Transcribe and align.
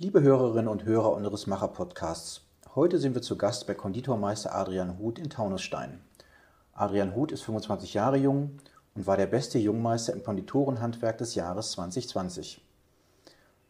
Liebe 0.00 0.22
Hörerinnen 0.22 0.68
und 0.68 0.84
Hörer 0.84 1.12
unseres 1.12 1.48
Macher-Podcasts, 1.48 2.42
heute 2.76 3.00
sind 3.00 3.16
wir 3.16 3.22
zu 3.22 3.36
Gast 3.36 3.66
bei 3.66 3.74
Konditormeister 3.74 4.54
Adrian 4.54 4.96
Huth 5.00 5.18
in 5.18 5.28
Taunusstein. 5.28 6.00
Adrian 6.72 7.16
Huth 7.16 7.32
ist 7.32 7.42
25 7.42 7.94
Jahre 7.94 8.16
jung 8.16 8.60
und 8.94 9.08
war 9.08 9.16
der 9.16 9.26
beste 9.26 9.58
Jungmeister 9.58 10.12
im 10.12 10.22
Konditorenhandwerk 10.22 11.18
des 11.18 11.34
Jahres 11.34 11.72
2020. 11.72 12.64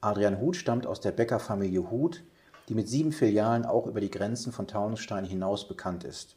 Adrian 0.02 0.38
Huth 0.38 0.56
stammt 0.56 0.86
aus 0.86 1.00
der 1.00 1.12
Bäckerfamilie 1.12 1.90
Huth, 1.90 2.22
die 2.68 2.74
mit 2.74 2.90
sieben 2.90 3.12
Filialen 3.12 3.64
auch 3.64 3.86
über 3.86 4.02
die 4.02 4.10
Grenzen 4.10 4.52
von 4.52 4.66
Taunusstein 4.66 5.24
hinaus 5.24 5.66
bekannt 5.66 6.04
ist. 6.04 6.36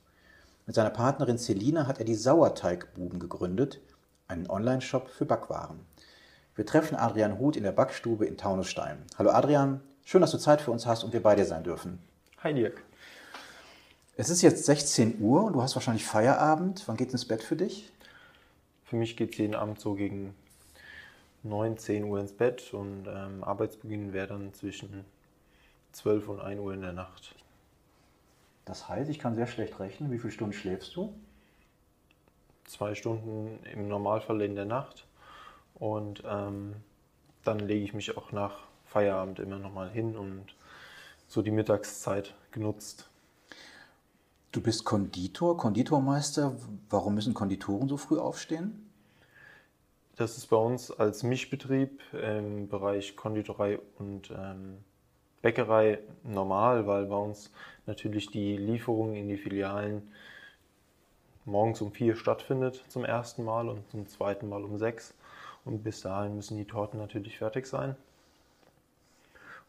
Mit 0.68 0.76
seiner 0.76 0.92
Partnerin 0.92 1.38
Selina 1.38 1.86
hat 1.86 2.00
er 2.00 2.06
die 2.06 2.16
Sauerteigbuben 2.16 3.20
gegründet, 3.20 3.82
einen 4.30 4.50
Online-Shop 4.50 5.10
für 5.10 5.26
Backwaren. 5.26 5.82
Wir 6.54 6.66
treffen 6.66 6.98
Adrian 6.98 7.40
Huth 7.40 7.56
in 7.56 7.64
der 7.64 7.72
Backstube 7.72 8.26
in 8.26 8.38
Taunusstein. 8.38 9.06
Hallo 9.18 9.30
Adrian, 9.30 9.80
schön, 10.12 10.20
dass 10.20 10.32
du 10.32 10.38
Zeit 10.38 10.60
für 10.60 10.72
uns 10.72 10.86
hast 10.86 11.06
und 11.06 11.14
wir 11.14 11.24
bei 11.24 11.36
dir 11.36 11.46
sein 11.46 11.64
dürfen. 11.64 11.98
Hi 12.44 12.54
Dirk. 12.54 12.84
Es 14.18 14.30
ist 14.30 14.42
jetzt 14.42 14.66
16 14.66 15.22
Uhr 15.22 15.46
und 15.46 15.54
du 15.54 15.62
hast 15.62 15.74
wahrscheinlich 15.76 16.04
Feierabend. 16.04 16.84
Wann 16.88 16.98
geht 16.98 17.14
ins 17.14 17.26
Bett 17.26 17.42
für 17.42 17.56
dich? 17.56 17.90
Für 18.84 18.98
mich 18.98 19.16
geht 19.16 19.32
es 19.32 19.38
jeden 19.38 19.56
Abend 19.56 19.80
so 19.80 19.94
gegen 19.94 20.36
9, 21.44 21.78
10 21.78 22.04
Uhr 22.04 22.20
ins 22.20 22.34
Bett 22.34 22.74
und 22.74 23.08
ähm, 23.08 23.42
Arbeitsbeginn 23.42 24.12
wäre 24.12 24.28
dann 24.28 24.54
zwischen 24.54 25.06
12 25.94 26.28
und 26.28 26.42
1 26.42 26.60
Uhr 26.60 26.74
in 26.74 26.82
der 26.82 26.92
Nacht. 26.92 27.34
Das 28.66 28.90
heißt, 28.90 29.10
ich 29.10 29.18
kann 29.18 29.38
sehr 29.38 29.48
schlecht 29.48 29.80
rechnen. 29.80 30.12
Wie 30.12 30.20
viele 30.20 30.34
Stunden 30.34 30.52
schläfst 30.52 30.94
du? 30.94 31.14
Zwei 32.66 32.96
Stunden 32.96 33.66
im 33.72 33.88
Normalfall 33.88 34.42
in 34.42 34.56
der 34.56 34.66
Nacht 34.66 35.08
und 35.76 36.22
ähm, 36.28 36.76
dann 37.46 37.60
lege 37.60 37.86
ich 37.86 37.94
mich 37.94 38.18
auch 38.18 38.34
nach 38.34 38.71
Feierabend 38.92 39.40
immer 39.40 39.58
nochmal 39.58 39.90
hin 39.90 40.18
und 40.18 40.54
so 41.28 41.42
die 41.42 41.52
Mittagszeit 41.52 42.36
genutzt. 42.52 43.10
Du 44.52 44.62
bist 44.62 44.84
Konditor, 44.84 45.56
Konditormeister. 45.56 46.58
Warum 46.90 47.16
müssen 47.16 47.34
Konditoren 47.34 47.88
so 47.88 47.96
früh 47.96 48.20
aufstehen? 48.20 48.92
Das 50.18 50.38
ist 50.38 50.48
bei 50.48 50.58
uns 50.58 50.92
als 50.92 51.24
Mischbetrieb 51.24 52.02
im 52.12 52.68
Bereich 52.68 53.16
Konditorei 53.16 53.80
und 53.98 54.30
ähm, 54.30 54.80
Bäckerei 55.42 56.00
normal, 56.24 56.86
weil 56.86 57.06
bei 57.06 57.16
uns 57.16 57.50
natürlich 57.86 58.30
die 58.30 58.58
Lieferung 58.58 59.16
in 59.16 59.30
die 59.30 59.38
Filialen 59.38 60.12
morgens 61.46 61.82
um 61.82 61.94
vier 61.94 62.18
stattfindet 62.18 62.84
zum 62.90 63.06
ersten 63.06 63.46
Mal 63.46 63.70
und 63.70 63.90
zum 63.90 64.06
zweiten 64.08 64.50
Mal 64.50 64.66
um 64.66 64.78
sechs. 64.78 65.14
Und 65.64 65.82
bis 65.82 66.02
dahin 66.02 66.36
müssen 66.36 66.58
die 66.58 66.66
Torten 66.66 67.00
natürlich 67.00 67.38
fertig 67.38 67.68
sein. 67.68 67.96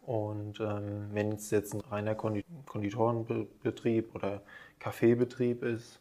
Und 0.02 0.58
ähm, 0.60 1.08
wenn 1.12 1.32
es 1.32 1.50
jetzt 1.50 1.74
ein 1.74 1.80
reiner 1.80 2.14
Konditorenbetrieb 2.14 4.14
oder 4.14 4.42
Kaffeebetrieb 4.80 5.62
ist, 5.62 6.00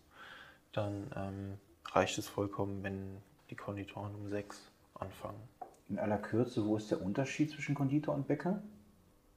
dann 0.71 1.11
ähm, 1.15 1.57
reicht 1.91 2.17
es 2.17 2.27
vollkommen, 2.27 2.83
wenn 2.83 3.17
die 3.49 3.55
Konditoren 3.55 4.15
um 4.15 4.29
sechs 4.29 4.71
anfangen. 4.95 5.39
In 5.89 5.99
aller 5.99 6.17
Kürze, 6.17 6.65
wo 6.65 6.77
ist 6.77 6.89
der 6.89 7.01
Unterschied 7.01 7.51
zwischen 7.51 7.75
Konditor 7.75 8.15
und 8.15 8.27
Bäcker? 8.27 8.63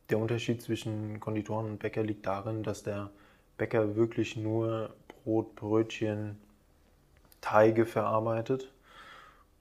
Der 0.08 0.18
Unterschied 0.18 0.62
zwischen 0.62 1.20
Konditoren 1.20 1.66
und 1.66 1.78
Bäcker 1.78 2.02
liegt 2.02 2.26
darin, 2.26 2.62
dass 2.62 2.82
der 2.82 3.10
Bäcker 3.58 3.96
wirklich 3.96 4.36
nur 4.36 4.94
Brot, 5.08 5.54
Brötchen, 5.56 6.38
Teige 7.40 7.84
verarbeitet 7.84 8.72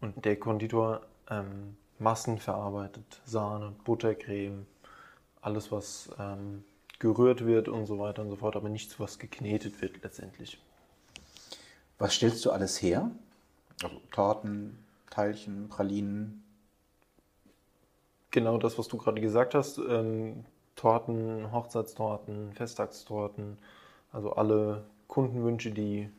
und 0.01 0.23
der 0.23 0.37
Konditor 0.37 1.01
ähm, 1.29 1.75
Massen 1.99 2.37
verarbeitet, 2.37 3.21
Sahne, 3.25 3.73
Buttercreme, 3.83 4.65
alles 5.43 5.71
was 5.71 6.09
ähm, 6.17 6.63
gerührt 6.99 7.45
wird 7.45 7.67
und 7.67 7.85
so 7.85 7.99
weiter 7.99 8.21
und 8.21 8.29
so 8.29 8.37
fort, 8.37 8.55
aber 8.55 8.69
nichts, 8.69 8.99
was 8.99 9.19
geknetet 9.19 9.81
wird 9.81 10.01
letztendlich. 10.01 10.57
Was 11.99 12.15
stellst 12.15 12.43
du 12.45 12.51
alles 12.51 12.81
her? 12.81 13.11
Also 13.83 14.01
Torten, 14.11 14.77
Teilchen, 15.09 15.67
Pralinen? 15.69 16.43
Genau 18.31 18.57
das, 18.57 18.79
was 18.79 18.87
du 18.87 18.97
gerade 18.97 19.21
gesagt 19.21 19.53
hast. 19.53 19.77
Ähm, 19.77 20.45
Torten, 20.75 21.51
Hochzeitstorten, 21.51 22.53
Festtagstorten, 22.53 23.57
also 24.11 24.33
alle 24.33 24.85
Kundenwünsche, 25.07 25.71
die, 25.71 26.09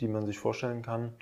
die 0.00 0.08
man 0.08 0.26
sich 0.26 0.38
vorstellen 0.38 0.82
kann. 0.82 1.14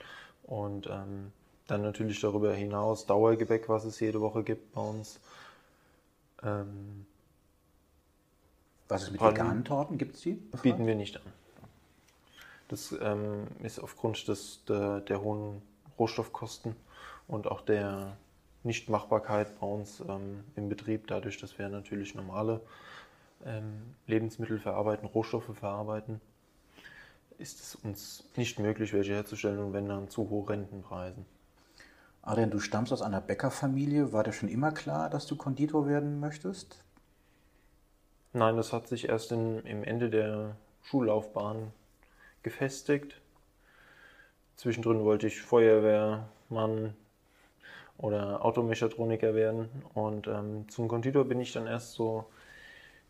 Und 0.42 0.86
ähm, 0.86 1.32
dann 1.66 1.82
natürlich 1.82 2.20
darüber 2.20 2.52
hinaus 2.52 3.06
Dauergebäck, 3.06 3.68
was 3.68 3.84
es 3.84 4.00
jede 4.00 4.20
Woche 4.20 4.42
gibt 4.42 4.72
bei 4.72 4.80
uns. 4.80 5.20
Ähm, 6.42 7.06
was 8.88 9.04
ist 9.04 9.12
mit 9.12 9.20
veganen 9.20 9.64
Torten? 9.64 9.98
Gibt 9.98 10.14
es 10.16 10.22
die? 10.22 10.34
Bieten 10.62 10.86
wir 10.86 10.94
nicht 10.94 11.16
an. 11.16 11.32
Das 12.68 12.94
ähm, 13.00 13.46
ist 13.62 13.78
aufgrund 13.78 14.26
des, 14.28 14.64
der, 14.68 15.00
der, 15.00 15.22
hohen 15.22 15.62
Rohstoffkosten 15.98 16.74
und 17.28 17.46
auch 17.46 17.60
der 17.60 18.16
Nichtmachbarkeit 18.64 19.60
bei 19.60 19.66
uns 19.66 20.00
ähm, 20.00 20.44
im 20.56 20.68
Betrieb, 20.68 21.06
dadurch, 21.06 21.38
dass 21.38 21.58
wir 21.58 21.68
natürlich 21.68 22.14
normale 22.14 22.60
ähm, 23.44 23.94
Lebensmittel 24.06 24.58
verarbeiten, 24.58 25.08
Rohstoffe 25.08 25.56
verarbeiten, 25.56 26.20
ist 27.38 27.60
es 27.60 27.74
uns 27.76 28.24
nicht 28.36 28.58
möglich, 28.58 28.92
welche 28.92 29.14
herzustellen 29.14 29.58
und 29.58 29.72
wenn 29.72 29.88
dann 29.88 30.08
zu 30.08 30.28
hohe 30.28 30.48
Rentenpreisen. 30.48 31.24
Adrian, 32.26 32.50
du 32.50 32.58
stammst 32.58 32.92
aus 32.92 33.02
einer 33.02 33.20
Bäckerfamilie. 33.20 34.12
War 34.12 34.24
dir 34.24 34.32
schon 34.32 34.48
immer 34.48 34.72
klar, 34.72 35.08
dass 35.08 35.26
du 35.26 35.36
Konditor 35.36 35.86
werden 35.86 36.18
möchtest? 36.18 36.82
Nein, 38.32 38.56
das 38.56 38.72
hat 38.72 38.88
sich 38.88 39.08
erst 39.08 39.30
in, 39.30 39.60
im 39.60 39.84
Ende 39.84 40.10
der 40.10 40.56
Schullaufbahn 40.82 41.72
gefestigt. 42.42 43.20
Zwischendrin 44.56 45.04
wollte 45.04 45.28
ich 45.28 45.40
Feuerwehrmann 45.40 46.94
oder 47.96 48.44
Automechatroniker 48.44 49.36
werden. 49.36 49.68
Und 49.94 50.26
ähm, 50.26 50.68
zum 50.68 50.88
Konditor 50.88 51.26
bin 51.26 51.40
ich 51.40 51.52
dann 51.52 51.68
erst 51.68 51.92
so 51.92 52.26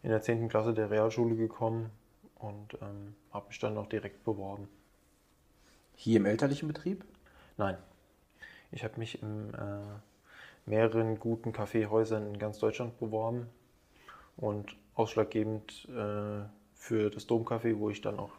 in 0.02 0.10
der 0.10 0.20
10. 0.20 0.50
Klasse 0.50 0.74
der 0.74 0.90
Realschule 0.90 1.36
gekommen 1.36 1.90
und 2.38 2.74
ähm, 2.82 3.14
habe 3.32 3.48
mich 3.48 3.58
dann 3.60 3.78
auch 3.78 3.86
direkt 3.86 4.24
beworben. 4.24 4.68
Hier 5.94 6.18
im 6.18 6.26
elterlichen 6.26 6.68
Betrieb? 6.68 7.02
Nein, 7.56 7.78
ich 8.70 8.84
habe 8.84 8.98
mich 8.98 9.22
in 9.22 9.54
äh, 9.54 10.68
mehreren 10.68 11.18
guten 11.18 11.52
Kaffeehäusern 11.52 12.26
in 12.26 12.38
ganz 12.38 12.58
Deutschland 12.58 12.98
beworben 12.98 13.46
und 14.36 14.76
ausschlaggebend 14.94 15.88
äh, 15.90 16.44
für 16.74 17.10
das 17.10 17.28
Domcafé, 17.28 17.78
wo 17.78 17.90
ich 17.90 18.00
dann 18.00 18.18
auch 18.18 18.32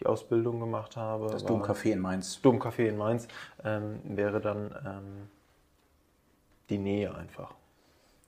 die 0.00 0.06
Ausbildung 0.06 0.60
gemacht 0.60 0.96
habe. 0.96 1.28
Das 1.30 1.46
Domcafé 1.46 1.92
in 1.92 2.00
Mainz. 2.00 2.40
Domcafé 2.42 2.86
in 2.86 2.98
Mainz 2.98 3.28
ähm, 3.64 4.00
wäre 4.04 4.40
dann 4.40 4.74
ähm, 4.84 5.28
die 6.68 6.78
Nähe 6.78 7.14
einfach. 7.14 7.54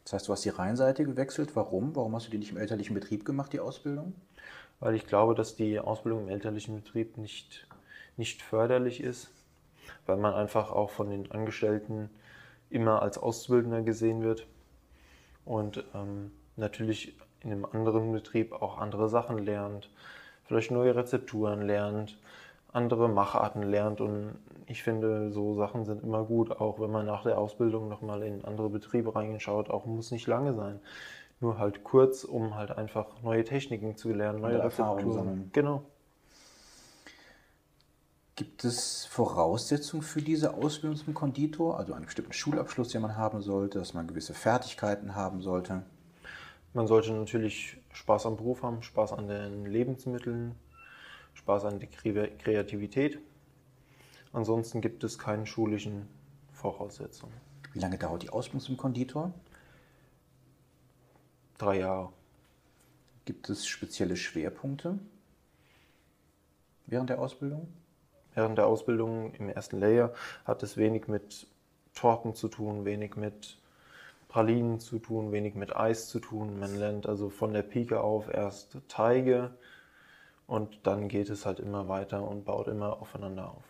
Das 0.04 0.14
heißt, 0.14 0.28
du 0.28 0.32
hast 0.32 0.44
die 0.46 0.50
Rheinseite 0.50 1.04
gewechselt. 1.04 1.54
Warum? 1.54 1.94
Warum 1.94 2.14
hast 2.14 2.26
du 2.26 2.30
die 2.30 2.38
nicht 2.38 2.52
im 2.52 2.56
elterlichen 2.56 2.94
Betrieb 2.94 3.26
gemacht, 3.26 3.52
die 3.52 3.60
Ausbildung? 3.60 4.14
Weil 4.80 4.94
ich 4.94 5.06
glaube, 5.06 5.34
dass 5.34 5.56
die 5.56 5.78
Ausbildung 5.78 6.22
im 6.22 6.28
elterlichen 6.30 6.76
Betrieb 6.76 7.18
nicht, 7.18 7.66
nicht 8.16 8.40
förderlich 8.40 9.02
ist 9.02 9.28
weil 10.06 10.16
man 10.16 10.34
einfach 10.34 10.72
auch 10.72 10.90
von 10.90 11.10
den 11.10 11.30
Angestellten 11.30 12.10
immer 12.70 13.02
als 13.02 13.18
Auszubildender 13.18 13.82
gesehen 13.82 14.22
wird 14.22 14.46
und 15.44 15.84
ähm, 15.94 16.32
natürlich 16.56 17.16
in 17.40 17.52
einem 17.52 17.64
anderen 17.64 18.12
Betrieb 18.12 18.52
auch 18.52 18.78
andere 18.78 19.08
Sachen 19.08 19.38
lernt, 19.38 19.90
vielleicht 20.44 20.70
neue 20.70 20.94
Rezepturen 20.94 21.62
lernt, 21.62 22.18
andere 22.72 23.08
Macharten 23.08 23.62
lernt 23.62 24.00
und 24.00 24.38
ich 24.66 24.82
finde, 24.82 25.30
so 25.30 25.54
Sachen 25.54 25.84
sind 25.84 26.02
immer 26.02 26.24
gut, 26.24 26.50
auch 26.60 26.78
wenn 26.80 26.90
man 26.90 27.06
nach 27.06 27.22
der 27.22 27.38
Ausbildung 27.38 27.88
nochmal 27.88 28.22
in 28.22 28.44
andere 28.44 28.68
Betriebe 28.68 29.14
reinschaut, 29.14 29.70
auch 29.70 29.86
muss 29.86 30.10
nicht 30.10 30.26
lange 30.26 30.52
sein. 30.54 30.80
Nur 31.40 31.58
halt 31.58 31.84
kurz, 31.84 32.24
um 32.24 32.56
halt 32.56 32.76
einfach 32.76 33.22
neue 33.22 33.44
Techniken 33.44 33.96
zu 33.96 34.12
lernen, 34.12 34.40
neue 34.40 34.58
Erfahrungen 34.58 35.12
sammeln. 35.12 35.50
Genau. 35.52 35.84
Gibt 38.38 38.64
es 38.64 39.04
Voraussetzungen 39.06 40.04
für 40.04 40.22
diese 40.22 40.54
Ausbildung 40.54 40.96
zum 40.96 41.12
Konditor? 41.12 41.76
Also 41.76 41.92
einen 41.92 42.04
bestimmten 42.04 42.32
Schulabschluss, 42.32 42.90
den 42.90 43.02
man 43.02 43.16
haben 43.16 43.42
sollte, 43.42 43.80
dass 43.80 43.94
man 43.94 44.06
gewisse 44.06 44.32
Fertigkeiten 44.32 45.16
haben 45.16 45.42
sollte? 45.42 45.82
Man 46.72 46.86
sollte 46.86 47.10
natürlich 47.10 47.78
Spaß 47.92 48.26
am 48.26 48.36
Beruf 48.36 48.62
haben, 48.62 48.84
Spaß 48.84 49.14
an 49.14 49.26
den 49.26 49.66
Lebensmitteln, 49.66 50.54
Spaß 51.34 51.64
an 51.64 51.80
der 51.80 51.88
Kreativität. 51.88 53.18
Ansonsten 54.32 54.80
gibt 54.80 55.02
es 55.02 55.18
keine 55.18 55.44
schulischen 55.44 56.06
Voraussetzungen. 56.52 57.34
Wie 57.72 57.80
lange 57.80 57.98
dauert 57.98 58.22
die 58.22 58.30
Ausbildung 58.30 58.60
zum 58.60 58.76
Konditor? 58.76 59.34
Drei 61.58 61.80
Jahre. 61.80 62.12
Gibt 63.24 63.50
es 63.50 63.66
spezielle 63.66 64.14
Schwerpunkte 64.16 65.00
während 66.86 67.10
der 67.10 67.18
Ausbildung? 67.18 67.66
Während 68.38 68.56
der 68.56 68.68
Ausbildung 68.68 69.34
im 69.34 69.48
ersten 69.48 69.80
Layer 69.80 70.12
hat 70.44 70.62
es 70.62 70.76
wenig 70.76 71.08
mit 71.08 71.48
Torten 71.92 72.36
zu 72.36 72.46
tun, 72.46 72.84
wenig 72.84 73.16
mit 73.16 73.58
Pralinen 74.28 74.78
zu 74.78 75.00
tun, 75.00 75.32
wenig 75.32 75.56
mit 75.56 75.74
Eis 75.74 76.06
zu 76.06 76.20
tun. 76.20 76.60
Man 76.60 76.78
lernt 76.78 77.08
also 77.08 77.30
von 77.30 77.52
der 77.52 77.62
Pike 77.62 78.00
auf 78.00 78.32
erst 78.32 78.78
Teige 78.86 79.50
und 80.46 80.86
dann 80.86 81.08
geht 81.08 81.30
es 81.30 81.46
halt 81.46 81.58
immer 81.58 81.88
weiter 81.88 82.22
und 82.22 82.44
baut 82.44 82.68
immer 82.68 83.02
aufeinander 83.02 83.50
auf. 83.50 83.64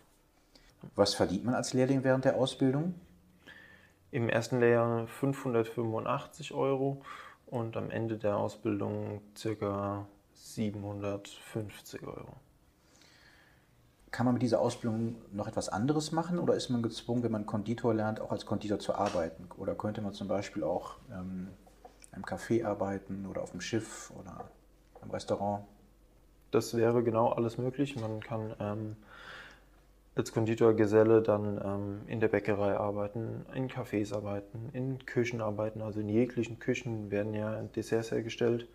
Was 0.95 1.15
verdient 1.15 1.47
man 1.47 1.55
als 1.55 1.73
Lehrling 1.73 2.05
während 2.05 2.27
der 2.27 2.37
Ausbildung? 2.37 2.95
Im 4.11 4.29
ersten 4.29 4.61
Lehrjahr 4.61 5.07
585 5.07 6.53
Euro 6.53 7.01
und 7.47 7.75
am 7.79 7.91
Ende 7.91 8.19
der 8.19 8.37
Ausbildung 8.37 9.23
ca. 9.43 10.07
750 10.35 12.03
Euro. 12.03 12.35
Kann 14.11 14.25
man 14.25 14.35
mit 14.35 14.43
dieser 14.43 14.61
Ausbildung 14.61 15.17
noch 15.33 15.49
etwas 15.49 15.69
anderes 15.69 16.13
machen 16.13 16.39
oder 16.39 16.55
ist 16.55 16.71
man 16.71 16.83
gezwungen, 16.83 17.23
wenn 17.23 17.33
man 17.33 17.47
Konditor 17.47 17.93
lernt, 17.93 18.21
auch 18.21 18.33
als 18.33 18.47
Konditor 18.47 18.79
zu 18.79 18.95
arbeiten? 18.95 19.49
Oder 19.59 19.75
könnte 19.75 20.01
man 20.01 20.15
zum 20.15 20.29
Beispiel 20.29 20.65
auch 20.65 20.97
ähm, 21.13 21.49
im 22.17 22.25
Café 22.25 22.65
arbeiten 22.65 23.27
oder 23.27 23.43
auf 23.43 23.51
dem 23.51 23.61
Schiff 23.61 24.11
oder 24.19 24.49
im 25.03 25.11
Restaurant? 25.11 25.65
Das 26.51 26.75
wäre 26.75 27.03
genau 27.03 27.29
alles 27.29 27.59
möglich. 27.59 27.97
Man 27.97 28.21
kann 28.21 28.55
ähm, 28.61 28.97
als 30.15 30.33
Konditorgeselle 30.33 31.23
dann 31.23 31.61
ähm, 31.63 32.01
in 32.07 32.21
der 32.21 32.29
Bäckerei 32.29 32.77
arbeiten, 32.77 33.45
in 33.55 33.69
Cafés 33.69 34.15
arbeiten, 34.15 34.71
in 34.73 35.05
Küchen 35.05 35.43
arbeiten. 35.43 35.83
Also 35.83 36.01
in 36.01 36.09
jeglichen 36.09 36.59
Küchen 36.59 37.11
werden 37.11 37.35
ja 37.35 37.61
Desserts 37.77 38.11
hergestellt. 38.11 38.67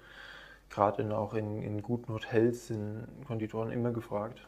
Gerade 0.69 1.15
auch 1.17 1.33
in, 1.33 1.61
in 1.63 1.81
guten 1.81 2.13
Hotels 2.13 2.67
sind 2.67 3.07
Konditoren 3.27 3.71
immer 3.71 3.91
gefragt. 3.91 4.47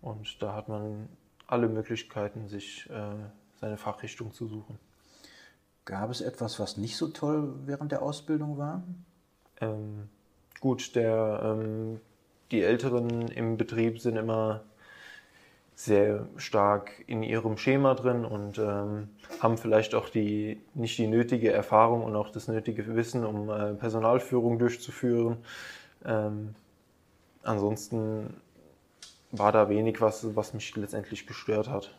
Und 0.00 0.42
da 0.42 0.54
hat 0.54 0.68
man 0.68 1.08
alle 1.46 1.68
Möglichkeiten, 1.68 2.48
sich 2.48 2.88
äh, 2.90 3.14
seine 3.60 3.76
Fachrichtung 3.76 4.32
zu 4.32 4.46
suchen. 4.46 4.78
Gab 5.84 6.10
es 6.10 6.20
etwas, 6.20 6.58
was 6.58 6.76
nicht 6.76 6.96
so 6.96 7.08
toll 7.08 7.54
während 7.64 7.92
der 7.92 8.02
Ausbildung 8.02 8.58
war? 8.58 8.82
Ähm, 9.60 10.08
gut, 10.60 10.94
der, 10.96 11.40
ähm, 11.42 12.00
die 12.50 12.62
Älteren 12.62 13.28
im 13.28 13.56
Betrieb 13.56 14.00
sind 14.00 14.16
immer 14.16 14.62
sehr 15.76 16.26
stark 16.36 16.90
in 17.06 17.22
ihrem 17.22 17.58
Schema 17.58 17.94
drin 17.94 18.24
und 18.24 18.58
ähm, 18.58 19.10
haben 19.40 19.58
vielleicht 19.58 19.94
auch 19.94 20.08
die, 20.08 20.60
nicht 20.74 20.96
die 20.98 21.06
nötige 21.06 21.52
Erfahrung 21.52 22.02
und 22.02 22.16
auch 22.16 22.30
das 22.30 22.48
nötige 22.48 22.96
Wissen, 22.96 23.24
um 23.24 23.50
äh, 23.50 23.74
Personalführung 23.74 24.58
durchzuführen. 24.58 25.36
Ähm, 26.04 26.54
ansonsten 27.42 28.34
war 29.38 29.52
da 29.52 29.68
wenig, 29.68 30.00
was, 30.00 30.34
was 30.36 30.54
mich 30.54 30.74
letztendlich 30.76 31.26
gestört 31.26 31.68
hat. 31.68 31.94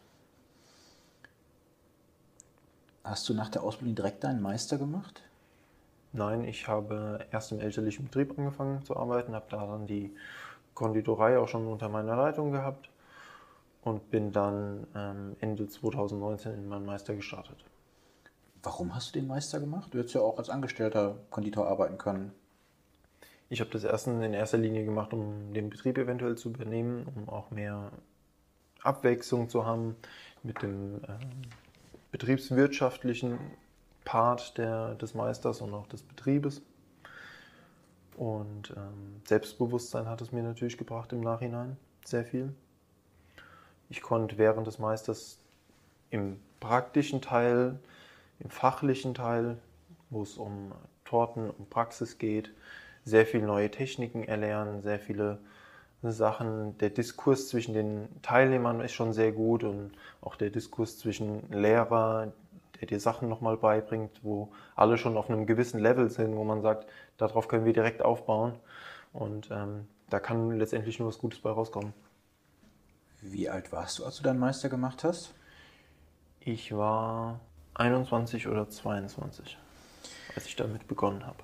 Hast 3.03 3.27
du 3.29 3.33
nach 3.33 3.49
der 3.49 3.63
Ausbildung 3.63 3.95
direkt 3.95 4.23
deinen 4.23 4.41
Meister 4.41 4.77
gemacht? 4.77 5.23
Nein, 6.13 6.43
ich 6.43 6.67
habe 6.67 7.25
erst 7.31 7.51
im 7.51 7.59
elterlichen 7.59 8.05
Betrieb 8.05 8.37
angefangen 8.37 8.83
zu 8.83 8.97
arbeiten, 8.97 9.33
habe 9.33 9.45
da 9.49 9.65
dann 9.65 9.87
die 9.87 10.15
Konditorei 10.73 11.37
auch 11.37 11.47
schon 11.47 11.67
unter 11.67 11.89
meiner 11.89 12.15
Leitung 12.15 12.51
gehabt 12.51 12.89
und 13.83 14.09
bin 14.11 14.31
dann 14.31 14.87
ähm, 14.95 15.35
Ende 15.39 15.67
2019 15.67 16.53
in 16.53 16.67
meinen 16.67 16.85
Meister 16.85 17.15
gestartet. 17.15 17.63
Warum 18.63 18.93
hast 18.93 19.15
du 19.15 19.19
den 19.19 19.27
Meister 19.27 19.59
gemacht? 19.59 19.93
Du 19.93 19.99
hättest 19.99 20.15
ja 20.15 20.21
auch 20.21 20.37
als 20.37 20.49
Angestellter 20.49 21.15
Konditor 21.29 21.67
arbeiten 21.67 21.97
können. 21.97 22.33
Ich 23.49 23.61
habe 23.61 23.69
das 23.69 23.83
erst 23.83 24.07
in 24.07 24.33
erster 24.33 24.57
Linie 24.57 24.83
gemacht, 24.83 25.13
um 25.13 25.53
den 25.53 25.69
Betrieb 25.69 25.97
eventuell 25.97 26.37
zu 26.37 26.49
übernehmen, 26.49 27.07
um 27.15 27.29
auch 27.29 27.49
mehr 27.49 27.91
Abwechslung 28.81 29.49
zu 29.49 29.65
haben 29.65 29.95
mit 30.43 30.61
dem 30.61 30.95
äh, 31.03 31.17
betriebswirtschaftlichen 32.11 33.39
Part 34.03 34.57
der, 34.57 34.95
des 34.95 35.13
Meisters 35.13 35.61
und 35.61 35.73
auch 35.73 35.87
des 35.87 36.03
Betriebes. 36.03 36.61
Und 38.17 38.73
ähm, 38.75 39.21
Selbstbewusstsein 39.25 40.07
hat 40.07 40.21
es 40.21 40.31
mir 40.31 40.43
natürlich 40.43 40.77
gebracht 40.77 41.13
im 41.13 41.21
Nachhinein, 41.21 41.77
sehr 42.03 42.25
viel. 42.25 42.53
Ich 43.89 44.01
konnte 44.01 44.37
während 44.37 44.67
des 44.67 44.79
Meisters 44.79 45.39
im 46.09 46.39
praktischen 46.59 47.21
Teil, 47.21 47.79
im 48.39 48.49
fachlichen 48.49 49.13
Teil, 49.13 49.57
wo 50.09 50.23
es 50.23 50.37
um 50.37 50.71
Torten, 51.05 51.49
um 51.49 51.67
Praxis 51.67 52.17
geht, 52.17 52.51
sehr 53.07 53.25
viele 53.25 53.45
neue 53.45 53.71
Techniken 53.71 54.23
erlernen, 54.23 54.81
sehr 54.81 54.99
viele 54.99 55.39
Sachen. 56.03 56.77
Der 56.79 56.89
Diskurs 56.89 57.47
zwischen 57.47 57.73
den 57.73 58.09
Teilnehmern 58.21 58.81
ist 58.81 58.91
schon 58.91 59.13
sehr 59.13 59.31
gut 59.31 59.63
und 59.63 59.91
auch 60.21 60.35
der 60.35 60.49
Diskurs 60.49 60.99
zwischen 60.99 61.49
Lehrer, 61.49 62.33
der 62.79 62.87
dir 62.87 62.99
Sachen 62.99 63.29
nochmal 63.29 63.55
beibringt, 63.57 64.11
wo 64.23 64.51
alle 64.75 64.97
schon 64.97 65.15
auf 65.17 65.29
einem 65.29 65.45
gewissen 65.45 65.79
Level 65.79 66.09
sind, 66.09 66.35
wo 66.35 66.43
man 66.43 66.61
sagt, 66.61 66.87
darauf 67.17 67.47
können 67.47 67.65
wir 67.65 67.73
direkt 67.73 68.01
aufbauen. 68.01 68.53
Und 69.13 69.49
ähm, 69.51 69.87
da 70.09 70.19
kann 70.19 70.57
letztendlich 70.57 70.99
nur 70.99 71.07
was 71.07 71.17
Gutes 71.17 71.39
bei 71.39 71.49
rauskommen. 71.49 71.93
Wie 73.21 73.49
alt 73.49 73.71
warst 73.71 73.99
du, 73.99 74.05
als 74.05 74.17
du 74.17 74.23
deinen 74.23 74.39
Meister 74.39 74.67
gemacht 74.67 75.03
hast? 75.05 75.33
Ich 76.41 76.75
war 76.75 77.39
21 77.73 78.47
oder 78.47 78.69
22, 78.69 79.57
als 80.35 80.45
ich 80.45 80.55
damit 80.55 80.87
begonnen 80.87 81.25
habe. 81.25 81.43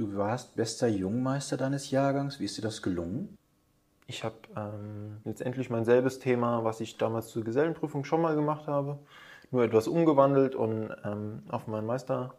Du 0.00 0.16
warst 0.16 0.56
bester 0.56 0.88
Jungmeister 0.88 1.58
deines 1.58 1.90
Jahrgangs. 1.90 2.40
Wie 2.40 2.46
ist 2.46 2.56
dir 2.56 2.62
das 2.62 2.80
gelungen? 2.80 3.36
Ich 4.06 4.24
habe 4.24 4.36
ähm, 4.56 5.18
letztendlich 5.24 5.68
mein 5.68 5.84
selbes 5.84 6.20
Thema, 6.20 6.64
was 6.64 6.80
ich 6.80 6.96
damals 6.96 7.28
zur 7.28 7.44
Gesellenprüfung 7.44 8.06
schon 8.06 8.22
mal 8.22 8.34
gemacht 8.34 8.66
habe, 8.66 8.98
nur 9.50 9.62
etwas 9.62 9.88
umgewandelt 9.88 10.54
und 10.54 10.90
ähm, 11.04 11.42
auf 11.50 11.66
meinen 11.66 11.84
Meister, 11.84 12.32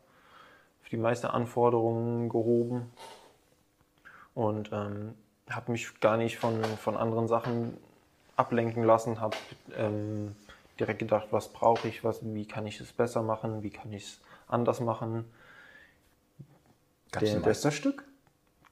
auf 0.82 0.90
die 0.90 0.98
Meisteranforderungen 0.98 2.30
gehoben. 2.30 2.92
Und 4.34 4.72
ähm, 4.74 5.14
habe 5.48 5.72
mich 5.72 6.00
gar 6.00 6.18
nicht 6.18 6.40
von, 6.40 6.64
von 6.64 6.98
anderen 6.98 7.28
Sachen 7.28 7.78
ablenken 8.38 8.84
lassen, 8.84 9.22
habe 9.22 9.38
ähm, 9.78 10.36
direkt 10.80 10.98
gedacht, 10.98 11.28
was 11.30 11.50
brauche 11.50 11.88
ich, 11.88 12.04
was, 12.04 12.22
wie 12.24 12.48
kann 12.48 12.66
ich 12.66 12.82
es 12.82 12.92
besser 12.92 13.22
machen, 13.22 13.62
wie 13.62 13.70
kann 13.70 13.94
ich 13.94 14.06
es 14.06 14.20
anders 14.48 14.80
machen 14.80 15.26
Gab 17.12 17.24
es 17.24 17.36
ein 17.36 17.42
Meisterstück? 17.42 18.06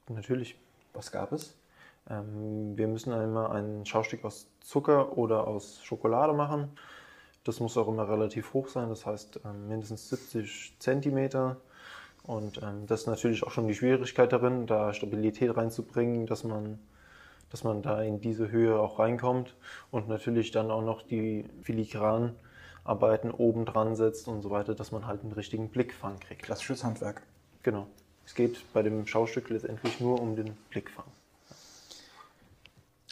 Natürlich. 0.08 0.56
Was 0.94 1.12
gab 1.12 1.32
es? 1.34 1.56
Ähm, 2.10 2.78
wir 2.78 2.88
müssen 2.88 3.14
immer 3.14 3.52
ein 3.52 3.86
Schaustück 3.86 4.24
aus 4.26 4.48
Zucker 4.62 5.18
oder 5.18 5.48
aus 5.48 5.84
Schokolade 5.84 6.34
machen. 6.34 6.72
Das 7.44 7.60
muss 7.60 7.78
auch 7.78 7.88
immer 7.88 8.10
relativ 8.10 8.54
hoch 8.54 8.68
sein, 8.68 8.90
das 8.90 9.06
heißt 9.06 9.42
ähm, 9.46 9.68
mindestens 9.68 10.10
70 10.10 10.76
Zentimeter. 10.80 11.58
Und 12.24 12.62
ähm, 12.62 12.86
das 12.88 13.02
ist 13.02 13.08
natürlich 13.08 13.44
auch 13.44 13.52
schon 13.52 13.68
die 13.68 13.76
Schwierigkeit 13.76 14.32
darin, 14.32 14.68
da 14.68 14.94
Stabilität 14.94 15.56
reinzubringen, 15.56 16.26
dass 16.26 16.44
man, 16.44 16.80
dass 17.50 17.64
man 17.64 17.82
da 17.82 18.02
in 18.02 18.22
diese 18.22 18.52
Höhe 18.52 18.80
auch 18.80 19.00
reinkommt. 19.00 19.56
Und 19.92 20.08
natürlich 20.08 20.52
dann 20.52 20.72
auch 20.72 20.84
noch 20.84 21.02
die 21.02 21.46
filigranen 21.62 22.36
Arbeiten 22.84 23.32
oben 23.32 23.66
dran 23.66 23.96
setzt 23.96 24.28
und 24.28 24.42
so 24.42 24.50
weiter, 24.50 24.76
dass 24.76 24.92
man 24.92 25.08
halt 25.08 25.24
einen 25.24 25.32
richtigen 25.34 25.70
Blickfang 25.70 26.20
kriegt. 26.20 26.44
Klassisches 26.44 26.84
Handwerk. 26.84 27.24
Genau. 27.64 27.88
Es 28.30 28.36
geht 28.36 28.62
bei 28.74 28.84
dem 28.84 29.08
Schaustück 29.08 29.50
letztendlich 29.50 30.00
nur 30.00 30.22
um 30.22 30.36
den 30.36 30.56
Blickfang. 30.70 31.06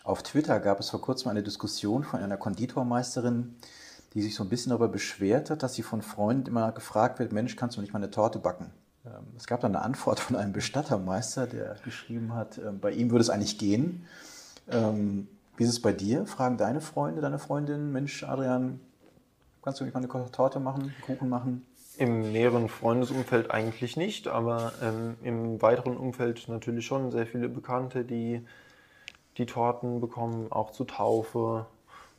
Auf 0.03 0.21
Twitter 0.21 0.59
gab 0.59 0.79
es 0.79 0.91
vor 0.91 1.01
kurzem 1.01 1.31
eine 1.31 1.41
Diskussion 1.41 2.03
von 2.03 2.19
einer 2.19 2.37
Konditormeisterin, 2.37 3.55
die 4.13 4.21
sich 4.21 4.35
so 4.35 4.43
ein 4.43 4.49
bisschen 4.49 4.69
darüber 4.69 4.89
beschwert 4.89 5.49
hat, 5.49 5.63
dass 5.63 5.73
sie 5.73 5.81
von 5.81 6.03
Freunden 6.03 6.49
immer 6.49 6.71
gefragt 6.71 7.17
wird, 7.17 7.31
Mensch, 7.31 7.55
kannst 7.55 7.77
du 7.77 7.81
nicht 7.81 7.93
mal 7.93 7.97
eine 7.97 8.11
Torte 8.11 8.37
backen? 8.37 8.69
Ähm, 9.07 9.25
es 9.35 9.47
gab 9.47 9.61
dann 9.61 9.75
eine 9.75 9.83
Antwort 9.83 10.19
von 10.19 10.35
einem 10.35 10.53
Bestattermeister, 10.53 11.47
der 11.47 11.77
geschrieben 11.83 12.35
hat, 12.35 12.59
ähm, 12.59 12.79
bei 12.79 12.91
ihm 12.91 13.09
würde 13.09 13.23
es 13.23 13.31
eigentlich 13.31 13.57
gehen. 13.57 14.05
Ähm, 14.69 15.27
wie 15.57 15.63
ist 15.63 15.69
es 15.69 15.81
bei 15.81 15.93
dir? 15.93 16.27
Fragen 16.27 16.57
deine 16.57 16.79
Freunde, 16.79 17.21
deine 17.21 17.39
Freundin, 17.39 17.91
Mensch, 17.91 18.23
Adrian, 18.23 18.79
kannst 19.63 19.79
du 19.79 19.83
nicht 19.83 19.95
mal 19.95 19.99
eine 19.99 20.31
Torte 20.31 20.59
machen, 20.59 20.93
Kuchen 21.07 21.27
machen? 21.27 21.65
Im 21.97 22.31
näheren 22.31 22.69
Freundesumfeld 22.69 23.49
eigentlich 23.49 23.97
nicht, 23.97 24.27
aber 24.27 24.71
ähm, 24.83 25.17
im 25.23 25.61
weiteren 25.61 25.97
Umfeld 25.97 26.47
natürlich 26.47 26.85
schon 26.85 27.11
sehr 27.11 27.25
viele 27.25 27.49
Bekannte, 27.49 28.05
die 28.05 28.45
die 29.37 29.45
Torten 29.45 29.99
bekommen, 29.99 30.51
auch 30.51 30.71
zu 30.71 30.83
Taufe 30.83 31.65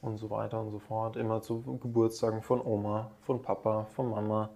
und 0.02 0.18
so 0.18 0.30
weiter 0.30 0.60
und 0.60 0.70
so 0.70 0.78
fort. 0.78 1.16
Immer 1.16 1.42
zu 1.42 1.78
Geburtstagen 1.80 2.42
von 2.42 2.60
Oma, 2.60 3.10
von 3.24 3.42
Papa, 3.42 3.86
von 3.94 4.10
Mama. 4.10 4.50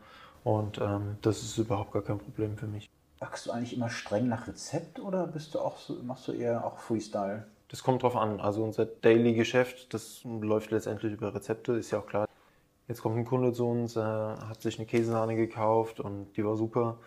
Und 0.44 0.78
ähm, 0.78 1.18
das 1.22 1.42
ist 1.42 1.56
überhaupt 1.58 1.92
gar 1.92 2.02
kein 2.02 2.18
Problem 2.18 2.56
für 2.56 2.66
mich. 2.66 2.90
Backst 3.20 3.46
du 3.46 3.52
eigentlich 3.52 3.76
immer 3.76 3.90
streng 3.90 4.28
nach 4.28 4.48
Rezept 4.48 4.98
oder 4.98 5.28
bist 5.28 5.54
du 5.54 5.60
auch 5.60 5.78
so, 5.78 5.94
machst 6.02 6.26
du 6.26 6.32
eher 6.32 6.64
auch 6.64 6.78
Freestyle? 6.78 7.46
Das 7.68 7.82
kommt 7.84 8.02
drauf 8.02 8.16
an. 8.16 8.40
Also 8.40 8.64
unser 8.64 8.86
Daily-Geschäft, 8.86 9.94
das 9.94 10.22
läuft 10.24 10.72
letztendlich 10.72 11.12
über 11.12 11.32
Rezepte, 11.34 11.74
ist 11.74 11.92
ja 11.92 12.00
auch 12.00 12.06
klar. 12.06 12.26
Jetzt 12.92 13.00
kommt 13.00 13.16
ein 13.16 13.24
Kunde 13.24 13.54
zu 13.54 13.66
uns, 13.66 13.96
äh, 13.96 14.02
hat 14.02 14.60
sich 14.60 14.78
eine 14.78 14.84
Käsesahne 14.84 15.34
gekauft 15.34 15.98
und 15.98 16.36
die 16.36 16.44
war 16.44 16.58
super. 16.58 16.98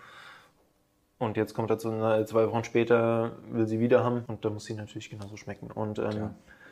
Und 1.19 1.37
jetzt 1.37 1.53
kommt 1.53 1.69
er 1.69 1.77
zu 1.77 1.91
zwei 2.25 2.49
Wochen 2.49 2.63
später, 2.63 3.33
will 3.51 3.67
sie 3.67 3.79
wieder 3.79 4.03
haben 4.03 4.23
und 4.25 4.43
da 4.43 4.49
muss 4.49 4.65
sie 4.65 4.73
natürlich 4.73 5.11
genauso 5.11 5.37
schmecken. 5.37 5.69
Und 5.69 5.99
ähm, 5.99 6.31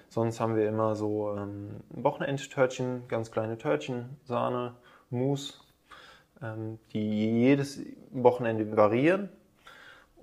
sonst 0.10 0.40
haben 0.40 0.56
wir 0.56 0.68
immer 0.68 0.96
so 0.96 1.32
ähm, 1.38 1.76
Wochenendtörtchen, 1.92 3.08
ganz 3.08 3.30
kleine 3.30 3.60
Törtchen, 3.60 4.18
Sahne, 4.24 4.74
Mousse, 5.12 5.60
ähm, 6.42 6.80
die 6.92 7.40
jedes 7.40 7.82
Wochenende 8.10 8.76
variieren. 8.76 9.30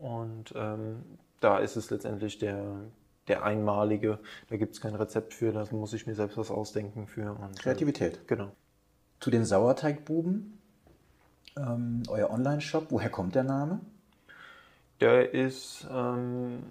Und 0.01 0.53
ähm, 0.57 1.05
da 1.39 1.59
ist 1.59 1.77
es 1.77 1.91
letztendlich 1.91 2.39
der, 2.39 2.75
der 3.29 3.45
einmalige, 3.45 4.19
da 4.49 4.57
gibt 4.57 4.75
es 4.75 4.81
kein 4.81 4.97
Rezept 4.97 5.33
für, 5.33 5.53
da 5.53 5.65
muss 5.71 5.93
ich 5.93 6.09
mir 6.09 6.17
selbst 6.17 6.37
was 6.37 6.51
ausdenken 6.51 7.07
für. 7.07 7.31
Und, 7.41 7.57
äh, 7.61 7.63
Kreativität. 7.63 8.27
Genau. 8.27 8.51
Zu 9.21 9.31
den 9.31 9.45
Sauerteigbuben, 9.45 10.59
ähm, 11.59 12.03
euer 12.09 12.31
Online-Shop, 12.31 12.87
woher 12.89 13.11
kommt 13.11 13.35
der 13.35 13.45
Name? 13.45 13.81
Der 15.01 15.35
ist 15.35 15.87
ähm, 15.91 16.63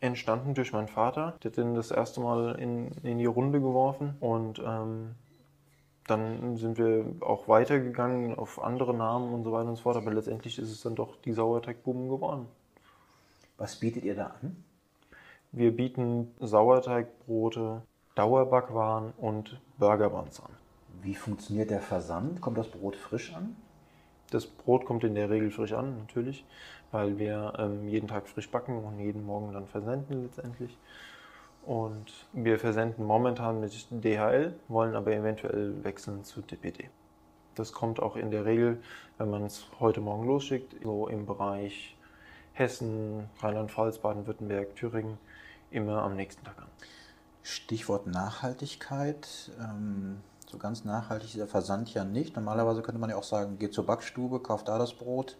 entstanden 0.00 0.54
durch 0.54 0.72
meinen 0.72 0.86
Vater. 0.86 1.36
Der 1.42 1.50
hat 1.50 1.56
den 1.56 1.74
das 1.74 1.90
erste 1.90 2.20
Mal 2.20 2.54
in, 2.60 2.92
in 3.02 3.18
die 3.18 3.26
Runde 3.26 3.60
geworfen 3.60 4.14
und 4.20 4.62
ähm, 4.64 5.16
dann 6.06 6.56
sind 6.56 6.78
wir 6.78 7.04
auch 7.20 7.48
weitergegangen 7.48 8.38
auf 8.38 8.62
andere 8.62 8.94
Namen 8.94 9.34
und 9.34 9.42
so 9.42 9.50
weiter 9.50 9.68
und 9.68 9.76
so 9.76 9.82
fort. 9.82 9.96
Aber 9.96 10.14
letztendlich 10.14 10.60
ist 10.60 10.70
es 10.70 10.82
dann 10.82 10.94
doch 10.94 11.16
die 11.22 11.32
Sauerteigbuben 11.32 12.08
geworden. 12.08 12.46
Was 13.56 13.74
bietet 13.76 14.04
ihr 14.04 14.14
da 14.14 14.36
an? 14.40 14.62
Wir 15.50 15.74
bieten 15.74 16.32
Sauerteigbrote, 16.38 17.82
Dauerbackwaren 18.14 19.12
und 19.16 19.60
Burgerbuns 19.78 20.40
an. 20.40 20.52
Wie 21.02 21.14
funktioniert 21.14 21.70
der 21.70 21.80
Versand? 21.80 22.40
Kommt 22.40 22.58
das 22.58 22.68
Brot 22.68 22.96
frisch 22.96 23.32
an? 23.34 23.56
Das 24.30 24.46
Brot 24.46 24.84
kommt 24.84 25.04
in 25.04 25.14
der 25.14 25.30
Regel 25.30 25.50
frisch 25.50 25.72
an, 25.72 25.98
natürlich, 25.98 26.44
weil 26.90 27.18
wir 27.18 27.54
ähm, 27.58 27.88
jeden 27.88 28.08
Tag 28.08 28.28
frisch 28.28 28.50
backen 28.50 28.84
und 28.84 28.98
jeden 28.98 29.24
Morgen 29.24 29.52
dann 29.52 29.66
versenden 29.66 30.24
letztendlich. 30.24 30.76
Und 31.64 32.26
wir 32.32 32.58
versenden 32.58 33.06
momentan 33.06 33.60
mit 33.60 33.86
DHL, 33.90 34.54
wollen 34.68 34.94
aber 34.94 35.12
eventuell 35.12 35.84
wechseln 35.84 36.24
zu 36.24 36.40
DPD. 36.40 36.90
Das 37.54 37.72
kommt 37.72 38.00
auch 38.00 38.16
in 38.16 38.30
der 38.30 38.44
Regel, 38.44 38.80
wenn 39.18 39.30
man 39.30 39.44
es 39.44 39.66
heute 39.80 40.00
Morgen 40.00 40.26
losschickt, 40.26 40.76
so 40.82 41.08
im 41.08 41.26
Bereich 41.26 41.96
Hessen, 42.52 43.28
Rheinland-Pfalz, 43.40 43.98
Baden-Württemberg, 43.98 44.76
Thüringen, 44.76 45.18
immer 45.70 46.02
am 46.02 46.16
nächsten 46.16 46.44
Tag 46.44 46.58
an. 46.58 46.68
Stichwort 47.42 48.06
Nachhaltigkeit. 48.06 49.50
Ähm, 49.60 50.20
so 50.50 50.58
ganz 50.58 50.84
nachhaltig 50.84 51.28
ist 51.28 51.38
der 51.38 51.46
Versand 51.46 51.92
ja 51.92 52.04
nicht. 52.04 52.36
Normalerweise 52.36 52.82
könnte 52.82 53.00
man 53.00 53.10
ja 53.10 53.16
auch 53.16 53.24
sagen, 53.24 53.58
geht 53.58 53.74
zur 53.74 53.84
Backstube, 53.84 54.40
kauft 54.40 54.68
da 54.68 54.78
das 54.78 54.94
Brot. 54.94 55.36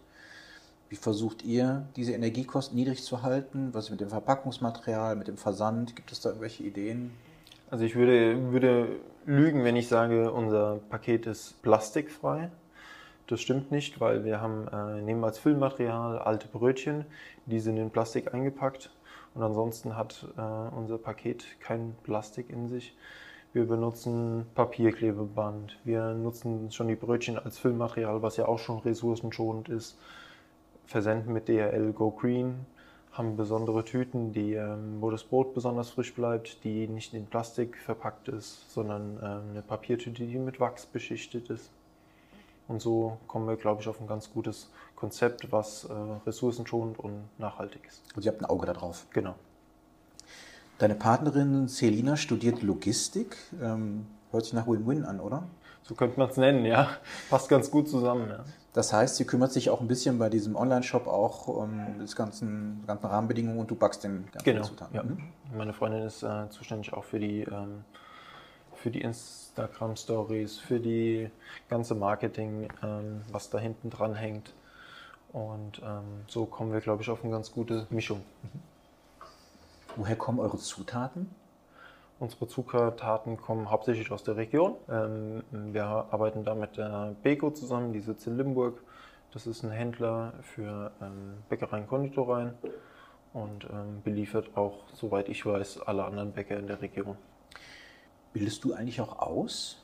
Wie 0.89 0.95
versucht 0.95 1.43
ihr, 1.43 1.87
diese 1.95 2.13
Energiekosten 2.13 2.75
niedrig 2.75 3.03
zu 3.03 3.21
halten? 3.21 3.69
Was 3.73 3.85
ist 3.85 3.91
mit 3.91 4.01
dem 4.01 4.09
Verpackungsmaterial, 4.09 5.15
mit 5.15 5.27
dem 5.27 5.37
Versand? 5.37 5.95
Gibt 5.95 6.11
es 6.11 6.21
da 6.21 6.29
irgendwelche 6.29 6.63
Ideen? 6.63 7.11
Also 7.69 7.85
ich 7.85 7.95
würde, 7.95 8.51
würde 8.51 8.99
lügen, 9.25 9.63
wenn 9.63 9.75
ich 9.75 9.87
sage, 9.87 10.31
unser 10.31 10.77
Paket 10.89 11.27
ist 11.27 11.61
plastikfrei. 11.61 12.49
Das 13.27 13.41
stimmt 13.41 13.71
nicht, 13.71 13.99
weil 13.99 14.25
wir 14.25 14.41
haben, 14.41 14.67
äh, 14.67 15.01
nehmen 15.01 15.23
als 15.23 15.37
Füllmaterial 15.37 16.17
alte 16.17 16.47
Brötchen, 16.47 17.05
die 17.45 17.59
sind 17.59 17.77
in 17.77 17.91
Plastik 17.91 18.33
eingepackt 18.33 18.89
und 19.35 19.43
ansonsten 19.43 19.95
hat 19.95 20.25
äh, 20.35 20.41
unser 20.41 20.97
Paket 20.97 21.45
kein 21.59 21.95
Plastik 22.03 22.49
in 22.49 22.67
sich. 22.67 22.95
Wir 23.51 23.65
benutzen 23.65 24.45
Papierklebeband. 24.53 25.79
Wir 25.83 26.13
nutzen 26.13 26.71
schon 26.71 26.87
die 26.87 26.95
Brötchen 26.95 27.39
als 27.39 27.57
Füllmaterial, 27.57 28.21
was 28.21 28.37
ja 28.37 28.47
auch 28.47 28.59
schon 28.59 28.77
ressourcenschonend 28.77 29.69
ist. 29.69 29.97
Versenden 30.85 31.33
mit 31.33 31.47
DHL 31.47 31.91
Go 31.93 32.11
Green, 32.11 32.67
haben 33.11 33.37
besondere 33.37 33.83
Tüten, 33.83 34.33
die, 34.33 34.53
ähm, 34.53 34.97
wo 35.01 35.09
das 35.09 35.23
Brot 35.23 35.55
besonders 35.55 35.89
frisch 35.89 36.13
bleibt, 36.13 36.63
die 36.63 36.87
nicht 36.87 37.15
in 37.15 37.25
Plastik 37.25 37.77
verpackt 37.77 38.27
ist, 38.27 38.71
sondern 38.71 39.17
ähm, 39.17 39.49
eine 39.49 39.61
Papiertüte, 39.63 40.27
die 40.27 40.37
mit 40.37 40.59
Wachs 40.59 40.85
beschichtet 40.85 41.49
ist. 41.49 41.71
Und 42.67 42.83
so 42.83 43.17
kommen 43.27 43.47
wir, 43.47 43.55
glaube 43.55 43.81
ich, 43.81 43.87
auf 43.87 43.99
ein 43.99 44.05
ganz 44.05 44.31
gutes 44.31 44.69
Konzept, 44.95 45.51
was 45.51 45.85
äh, 45.85 45.93
ressourcenschonend 46.27 46.99
und 46.99 47.27
nachhaltig 47.39 47.81
ist. 47.87 48.03
Und 48.15 48.25
ihr 48.25 48.31
habt 48.31 48.41
ein 48.41 48.45
Auge 48.45 48.67
darauf. 48.67 49.07
Genau. 49.11 49.33
Deine 50.79 50.95
Partnerin 50.95 51.67
Selina 51.67 52.15
studiert 52.15 52.61
Logistik. 52.63 53.35
Ähm, 53.61 54.07
hört 54.31 54.45
sich 54.45 54.53
nach 54.53 54.65
Win-Win 54.65 55.03
an, 55.03 55.19
oder? 55.19 55.43
So 55.83 55.93
könnte 55.93 56.17
man 56.17 56.29
es 56.29 56.37
nennen, 56.37 56.65
ja. 56.65 56.89
Passt 57.29 57.49
ganz 57.49 57.69
gut 57.69 57.89
zusammen, 57.89 58.29
ja. 58.29 58.45
Das 58.71 58.93
heißt, 58.93 59.17
sie 59.17 59.25
kümmert 59.25 59.51
sich 59.51 59.69
auch 59.69 59.81
ein 59.81 59.87
bisschen 59.89 60.19
bei 60.19 60.29
diesem 60.29 60.55
Online-Shop 60.55 61.07
auch 61.07 61.47
um 61.47 61.95
das 61.99 62.15
ganzen, 62.15 62.83
ganzen 62.87 63.07
Rahmenbedingungen 63.07 63.59
und 63.59 63.69
du 63.69 63.75
backst 63.75 64.05
den 64.05 64.25
ganzen 64.31 64.45
Genau. 64.45 64.63
Zutaten. 64.63 64.95
Ja. 64.95 65.03
Mhm. 65.03 65.17
Meine 65.57 65.73
Freundin 65.73 66.03
ist 66.03 66.23
äh, 66.23 66.49
zuständig 66.49 66.93
auch 66.93 67.03
für 67.03 67.19
die, 67.19 67.41
ähm, 67.41 67.83
für 68.75 68.89
die 68.89 69.01
Instagram-Stories, 69.01 70.59
für 70.59 70.79
die 70.79 71.29
ganze 71.67 71.93
Marketing, 71.93 72.69
ähm, 72.83 73.21
was 73.31 73.49
da 73.49 73.57
hinten 73.57 73.89
dran 73.89 74.15
hängt. 74.15 74.53
Und 75.33 75.81
ähm, 75.83 76.23
so 76.27 76.45
kommen 76.45 76.71
wir, 76.71 76.79
glaube 76.79 77.01
ich, 77.01 77.09
auf 77.09 77.21
eine 77.23 77.33
ganz 77.33 77.51
gute 77.51 77.85
Mischung. 77.89 78.21
Woher 79.95 80.15
kommen 80.15 80.39
eure 80.39 80.57
Zutaten? 80.57 81.29
Unsere 82.19 82.47
Zutaten 82.47 83.37
kommen 83.37 83.69
hauptsächlich 83.71 84.11
aus 84.11 84.23
der 84.23 84.35
Region. 84.35 84.75
Ähm, 84.89 85.43
wir 85.51 85.85
arbeiten 85.85 86.43
da 86.43 86.53
mit 86.53 86.77
der 86.77 87.15
Beko 87.23 87.51
zusammen, 87.51 87.93
die 87.93 88.01
sitzt 88.01 88.27
in 88.27 88.37
Limburg. 88.37 88.81
Das 89.31 89.47
ist 89.47 89.63
ein 89.63 89.71
Händler 89.71 90.33
für 90.41 90.91
ähm, 91.01 91.37
Bäckereien, 91.49 91.87
Konditoreien 91.87 92.53
und 93.33 93.65
ähm, 93.65 94.01
beliefert 94.03 94.57
auch, 94.57 94.79
soweit 94.93 95.29
ich 95.29 95.45
weiß, 95.45 95.81
alle 95.81 96.03
anderen 96.03 96.31
Bäcker 96.33 96.57
in 96.57 96.67
der 96.67 96.81
Region. 96.81 97.15
Bildest 98.33 98.63
du 98.63 98.73
eigentlich 98.73 98.99
auch 99.01 99.19
aus? 99.19 99.81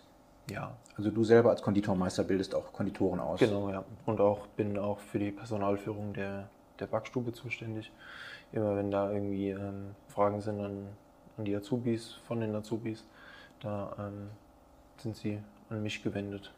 Ja, 0.49 0.75
Also 0.97 1.09
du 1.09 1.23
selber 1.23 1.49
als 1.51 1.61
Konditormeister 1.61 2.23
bildest 2.23 2.53
auch 2.53 2.71
Konditoren 2.71 3.19
aus. 3.19 3.39
genau, 3.39 3.69
ja. 3.69 3.83
Und 4.05 4.19
auch 4.21 4.45
bin 4.47 4.77
auch 4.77 4.99
für 4.99 5.19
die 5.19 5.31
Personalführung 5.31 6.13
der, 6.13 6.49
der 6.79 6.87
Backstube 6.87 7.33
zuständig. 7.33 7.91
Immer 8.55 8.75
wenn 8.77 8.89
da 8.89 9.11
irgendwie 9.11 9.49
ähm, 9.49 9.93
Fragen 10.07 10.41
sind 10.41 10.59
an, 10.61 10.87
an 11.37 11.45
die 11.45 11.55
Azubis, 11.55 12.13
von 12.25 12.39
den 12.39 12.55
Azubis, 12.55 13.03
da 13.61 13.93
ähm, 13.99 14.29
sind 14.97 15.17
sie 15.17 15.39
an 15.69 15.83
mich 15.83 16.01
gewendet. 16.01 16.51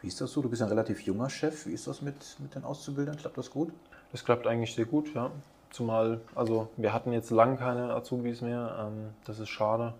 Wie 0.00 0.08
ist 0.08 0.20
das 0.20 0.32
so? 0.32 0.40
Du 0.40 0.48
bist 0.48 0.62
ein 0.62 0.68
relativ 0.68 1.02
junger 1.02 1.28
Chef. 1.28 1.66
Wie 1.66 1.72
ist 1.72 1.86
das 1.86 2.00
mit, 2.02 2.16
mit 2.40 2.54
den 2.54 2.64
Auszubildern? 2.64 3.16
Klappt 3.16 3.36
das 3.36 3.50
gut? 3.50 3.72
Das 4.10 4.24
klappt 4.24 4.46
eigentlich 4.46 4.74
sehr 4.74 4.86
gut, 4.86 5.14
ja. 5.14 5.30
Zumal, 5.70 6.20
also 6.34 6.68
wir 6.76 6.92
hatten 6.92 7.12
jetzt 7.12 7.30
lang 7.30 7.58
keine 7.58 7.92
Azubis 7.92 8.40
mehr. 8.40 8.74
Ähm, 8.80 9.10
das 9.24 9.38
ist 9.38 9.50
schade. 9.50 9.92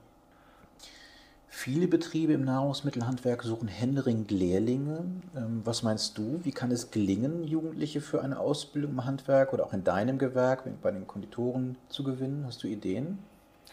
Viele 1.54 1.86
Betriebe 1.86 2.32
im 2.32 2.46
Nahrungsmittelhandwerk 2.46 3.42
suchen 3.42 3.68
händeringend 3.68 4.30
Lehrlinge. 4.30 5.04
Ähm, 5.36 5.60
Was 5.64 5.82
meinst 5.82 6.16
du? 6.16 6.40
Wie 6.42 6.50
kann 6.50 6.72
es 6.72 6.90
gelingen, 6.90 7.44
Jugendliche 7.44 8.00
für 8.00 8.22
eine 8.22 8.40
Ausbildung 8.40 8.92
im 8.92 9.04
Handwerk 9.04 9.52
oder 9.52 9.66
auch 9.66 9.74
in 9.74 9.84
deinem 9.84 10.18
Gewerk 10.18 10.64
bei 10.80 10.90
den 10.90 11.06
Konditoren 11.06 11.76
zu 11.88 12.04
gewinnen? 12.04 12.44
Hast 12.46 12.64
du 12.64 12.68
Ideen? 12.68 13.18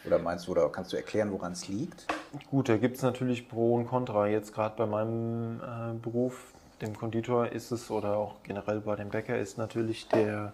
Oder 0.05 0.19
meinst 0.19 0.47
du, 0.47 0.51
oder 0.51 0.69
kannst 0.69 0.91
du 0.91 0.97
erklären, 0.97 1.31
woran 1.31 1.53
es 1.53 1.69
liegt? 1.69 2.05
Gut, 2.51 2.67
da 2.67 2.75
gibt 2.75 2.97
es 2.97 3.01
natürlich 3.01 3.47
Pro 3.47 3.75
und 3.75 3.87
Contra. 3.87 4.27
Jetzt 4.27 4.53
gerade 4.53 4.75
bei 4.75 4.85
meinem 4.85 5.61
äh, 5.61 5.93
Beruf, 5.99 6.53
dem 6.81 6.95
Konditor, 6.95 7.47
ist 7.47 7.71
es, 7.71 7.89
oder 7.89 8.17
auch 8.17 8.35
generell 8.43 8.81
bei 8.81 8.97
dem 8.97 9.09
Bäcker, 9.09 9.39
ist 9.39 9.57
natürlich 9.57 10.09
der, 10.09 10.51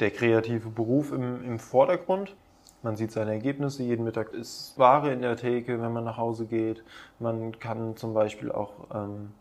der 0.00 0.10
kreative 0.10 0.70
Beruf 0.70 1.12
im, 1.12 1.44
im 1.44 1.58
Vordergrund. 1.58 2.34
Man 2.82 2.96
sieht 2.96 3.12
seine 3.12 3.32
Ergebnisse, 3.32 3.82
jeden 3.82 4.04
Mittag 4.04 4.32
ist 4.32 4.78
Ware 4.78 5.12
in 5.12 5.20
der 5.20 5.36
Theke, 5.36 5.82
wenn 5.82 5.92
man 5.92 6.04
nach 6.04 6.16
Hause 6.16 6.46
geht. 6.46 6.82
Man 7.18 7.58
kann 7.58 7.96
zum 7.96 8.14
Beispiel 8.14 8.50
auch, 8.50 8.72
ähm, 8.94 9.32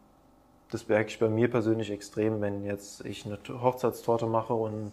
das 0.71 0.89
merke 0.89 1.09
ich 1.09 1.19
bei 1.19 1.29
mir 1.29 1.49
persönlich 1.49 1.89
extrem, 1.89 2.41
wenn 2.41 2.65
jetzt 2.65 3.05
ich 3.05 3.25
eine 3.25 3.39
Hochzeitstorte 3.61 4.25
mache 4.25 4.53
und 4.53 4.91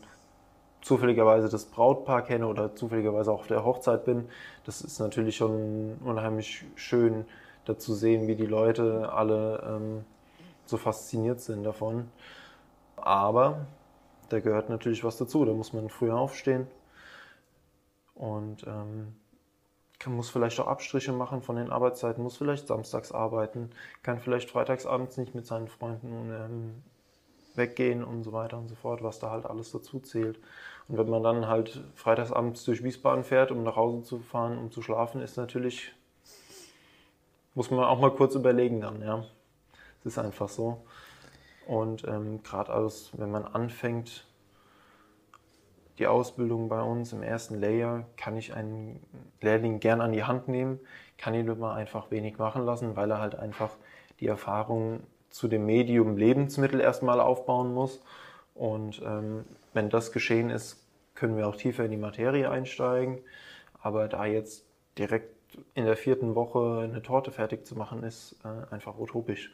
zufälligerweise 0.81 1.49
das 1.49 1.65
Brautpaar 1.65 2.23
kenne 2.23 2.47
oder 2.47 2.77
zufälligerweise 2.77 3.33
auch 3.33 3.41
auf 3.41 3.47
der 3.49 3.65
Hochzeit 3.65 4.05
bin, 4.05 4.29
das 4.65 4.81
ist 4.81 5.01
natürlich 5.01 5.37
schon 5.37 5.97
unheimlich 6.05 6.65
schön, 6.77 7.25
da 7.65 7.77
zu 7.77 7.95
sehen, 7.95 8.29
wie 8.29 8.37
die 8.37 8.47
Leute 8.47 9.13
alle 9.13 9.61
ähm, 9.69 10.05
so 10.67 10.77
fasziniert 10.77 11.41
sind 11.41 11.65
davon. 11.65 12.09
Aber 12.95 13.67
da 14.29 14.39
gehört 14.39 14.71
natürlich 14.71 15.03
was 15.03 15.17
dazu. 15.17 15.45
Da 15.45 15.53
muss 15.53 15.73
man 15.73 15.89
früher 15.89 16.17
aufstehen 16.17 16.69
und 18.17 18.67
ähm, 18.67 19.15
kann, 19.99 20.15
muss 20.15 20.31
vielleicht 20.31 20.59
auch 20.61 20.67
Abstriche 20.67 21.13
machen 21.13 21.43
von 21.43 21.57
den 21.57 21.71
Arbeitszeiten, 21.71 22.23
muss 22.23 22.37
vielleicht 22.37 22.67
samstags 22.67 23.13
arbeiten, 23.13 23.71
kann 24.03 24.19
vielleicht 24.19 24.51
freitagsabends 24.51 25.17
nicht 25.17 25.35
mit 25.35 25.47
seinen 25.47 25.69
Freunden 25.69 26.31
ähm, 26.31 26.83
weggehen 27.55 28.05
und 28.05 28.23
so 28.23 28.33
weiter 28.33 28.59
und 28.59 28.69
so 28.69 28.75
fort, 28.75 29.03
was 29.03 29.19
da 29.19 29.31
halt 29.31 29.47
alles 29.47 29.73
dazu 29.73 30.01
zählt. 30.01 30.39
Und 30.89 30.99
wenn 30.99 31.09
man 31.09 31.23
dann 31.23 31.49
halt 31.49 31.83
freitagsabends 31.95 32.65
durch 32.65 32.83
Wiesbaden 32.83 33.25
fährt, 33.25 33.51
um 33.51 33.63
nach 33.63 33.77
Hause 33.77 34.03
zu 34.03 34.19
fahren, 34.19 34.59
um 34.59 34.71
zu 34.71 34.83
schlafen, 34.83 35.21
ist 35.21 35.37
natürlich, 35.37 35.93
muss 37.55 37.71
man 37.71 37.85
auch 37.85 37.99
mal 37.99 38.13
kurz 38.13 38.35
überlegen 38.35 38.81
dann, 38.81 39.03
ja. 39.03 39.25
Es 40.01 40.13
ist 40.13 40.19
einfach 40.19 40.49
so. 40.49 40.85
Und 41.67 42.07
ähm, 42.07 42.43
gerade 42.45 42.73
alles, 42.73 43.11
wenn 43.15 43.31
man 43.31 43.45
anfängt, 43.45 44.25
die 45.99 46.07
Ausbildung 46.07 46.69
bei 46.69 46.83
uns 46.83 47.13
im 47.13 47.23
ersten 47.23 47.61
Layer, 47.61 48.05
kann 48.17 48.37
ich 48.37 48.55
einen 48.55 49.01
Lehrling 49.41 49.81
gern 49.81 50.01
an 50.01 50.13
die 50.13 50.25
Hand 50.25 50.49
nehmen, 50.49 50.79
kann 51.19 51.35
ihn 51.35 51.49
immer 51.49 51.75
einfach 51.75 52.11
wenig 52.11 52.39
machen 52.39 52.65
lassen, 52.65 52.97
weil 52.97 53.11
er 53.11 53.21
halt 53.21 53.35
einfach 53.35 53.71
die 54.21 54.27
Erfahrung 54.27 55.01
zu 55.31 55.49
dem 55.49 55.67
Medium 55.67 56.17
Lebensmittel 56.17 56.81
erstmal 56.81 57.21
aufbauen 57.21 57.73
muss. 57.73 58.03
Und 58.55 59.03
ähm, 59.05 59.45
wenn 59.75 59.91
das 59.91 60.13
geschehen 60.13 60.51
ist, 60.51 60.83
können 61.15 61.37
wir 61.37 61.47
auch 61.47 61.57
tiefer 61.57 61.85
in 61.85 61.91
die 61.91 61.97
Materie 61.97 62.51
einsteigen. 62.51 63.19
Aber 63.83 64.09
da 64.09 64.25
jetzt 64.25 64.65
direkt 64.99 65.35
in 65.75 65.85
der 65.85 65.97
vierten 65.97 66.35
Woche 66.35 66.81
eine 66.85 67.03
Torte 67.03 67.31
fertig 67.31 67.67
zu 67.67 67.77
machen, 67.77 68.03
ist 68.03 68.37
äh, 68.45 68.75
einfach 68.75 68.99
utopisch. 68.99 69.53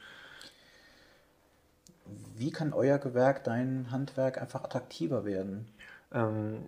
Wie 2.36 2.50
kann 2.50 2.72
euer 2.72 2.98
Gewerk, 2.98 3.44
dein 3.44 3.90
Handwerk 3.90 4.40
einfach 4.40 4.64
attraktiver 4.64 5.24
werden? 5.24 5.68
Ähm, 6.12 6.62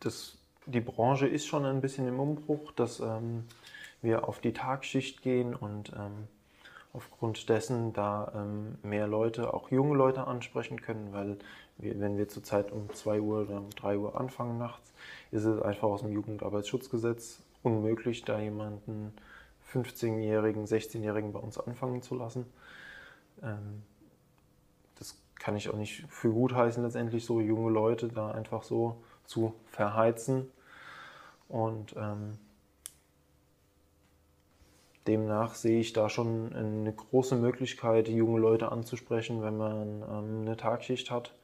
das, 0.00 0.38
die 0.66 0.80
Branche 0.80 1.26
ist 1.26 1.46
schon 1.46 1.64
ein 1.64 1.80
bisschen 1.80 2.06
im 2.08 2.20
Umbruch, 2.20 2.72
dass 2.72 3.00
ähm, 3.00 3.44
wir 4.02 4.28
auf 4.28 4.40
die 4.40 4.52
Tagschicht 4.52 5.22
gehen 5.22 5.54
und 5.54 5.92
ähm, 5.96 6.28
aufgrund 6.92 7.48
dessen 7.48 7.92
da 7.92 8.32
ähm, 8.34 8.78
mehr 8.82 9.06
Leute, 9.06 9.52
auch 9.54 9.70
junge 9.70 9.96
Leute 9.96 10.26
ansprechen 10.26 10.80
können, 10.80 11.12
weil 11.12 11.38
wir, 11.76 11.98
wenn 12.00 12.16
wir 12.16 12.28
zurzeit 12.28 12.72
um 12.72 12.92
2 12.92 13.20
Uhr 13.20 13.42
oder 13.42 13.58
um 13.58 13.70
3 13.70 13.98
Uhr 13.98 14.20
anfangen 14.20 14.58
nachts, 14.58 14.92
ist 15.30 15.44
es 15.44 15.60
einfach 15.62 15.88
aus 15.88 16.00
dem 16.00 16.12
Jugendarbeitsschutzgesetz 16.12 17.42
unmöglich, 17.62 18.24
da 18.24 18.38
jemanden 18.40 19.12
15-Jährigen, 19.72 20.64
16-Jährigen 20.64 21.32
bei 21.32 21.40
uns 21.40 21.58
anfangen 21.58 22.02
zu 22.02 22.14
lassen. 22.14 22.46
Ähm, 23.42 23.82
kann 25.38 25.56
ich 25.56 25.68
auch 25.68 25.76
nicht 25.76 26.04
für 26.08 26.30
gut 26.30 26.54
heißen, 26.54 26.82
letztendlich 26.82 27.24
so 27.24 27.40
junge 27.40 27.70
Leute 27.70 28.08
da 28.08 28.30
einfach 28.30 28.62
so 28.62 29.02
zu 29.24 29.54
verheizen. 29.66 30.50
Und 31.48 31.94
ähm, 31.96 32.38
demnach 35.06 35.54
sehe 35.54 35.80
ich 35.80 35.92
da 35.92 36.08
schon 36.08 36.52
eine 36.52 36.92
große 36.92 37.36
Möglichkeit, 37.36 38.08
junge 38.08 38.40
Leute 38.40 38.70
anzusprechen, 38.70 39.42
wenn 39.42 39.56
man 39.56 40.02
ähm, 40.02 40.40
eine 40.42 40.56
Tagschicht 40.56 41.10
hat, 41.10 41.34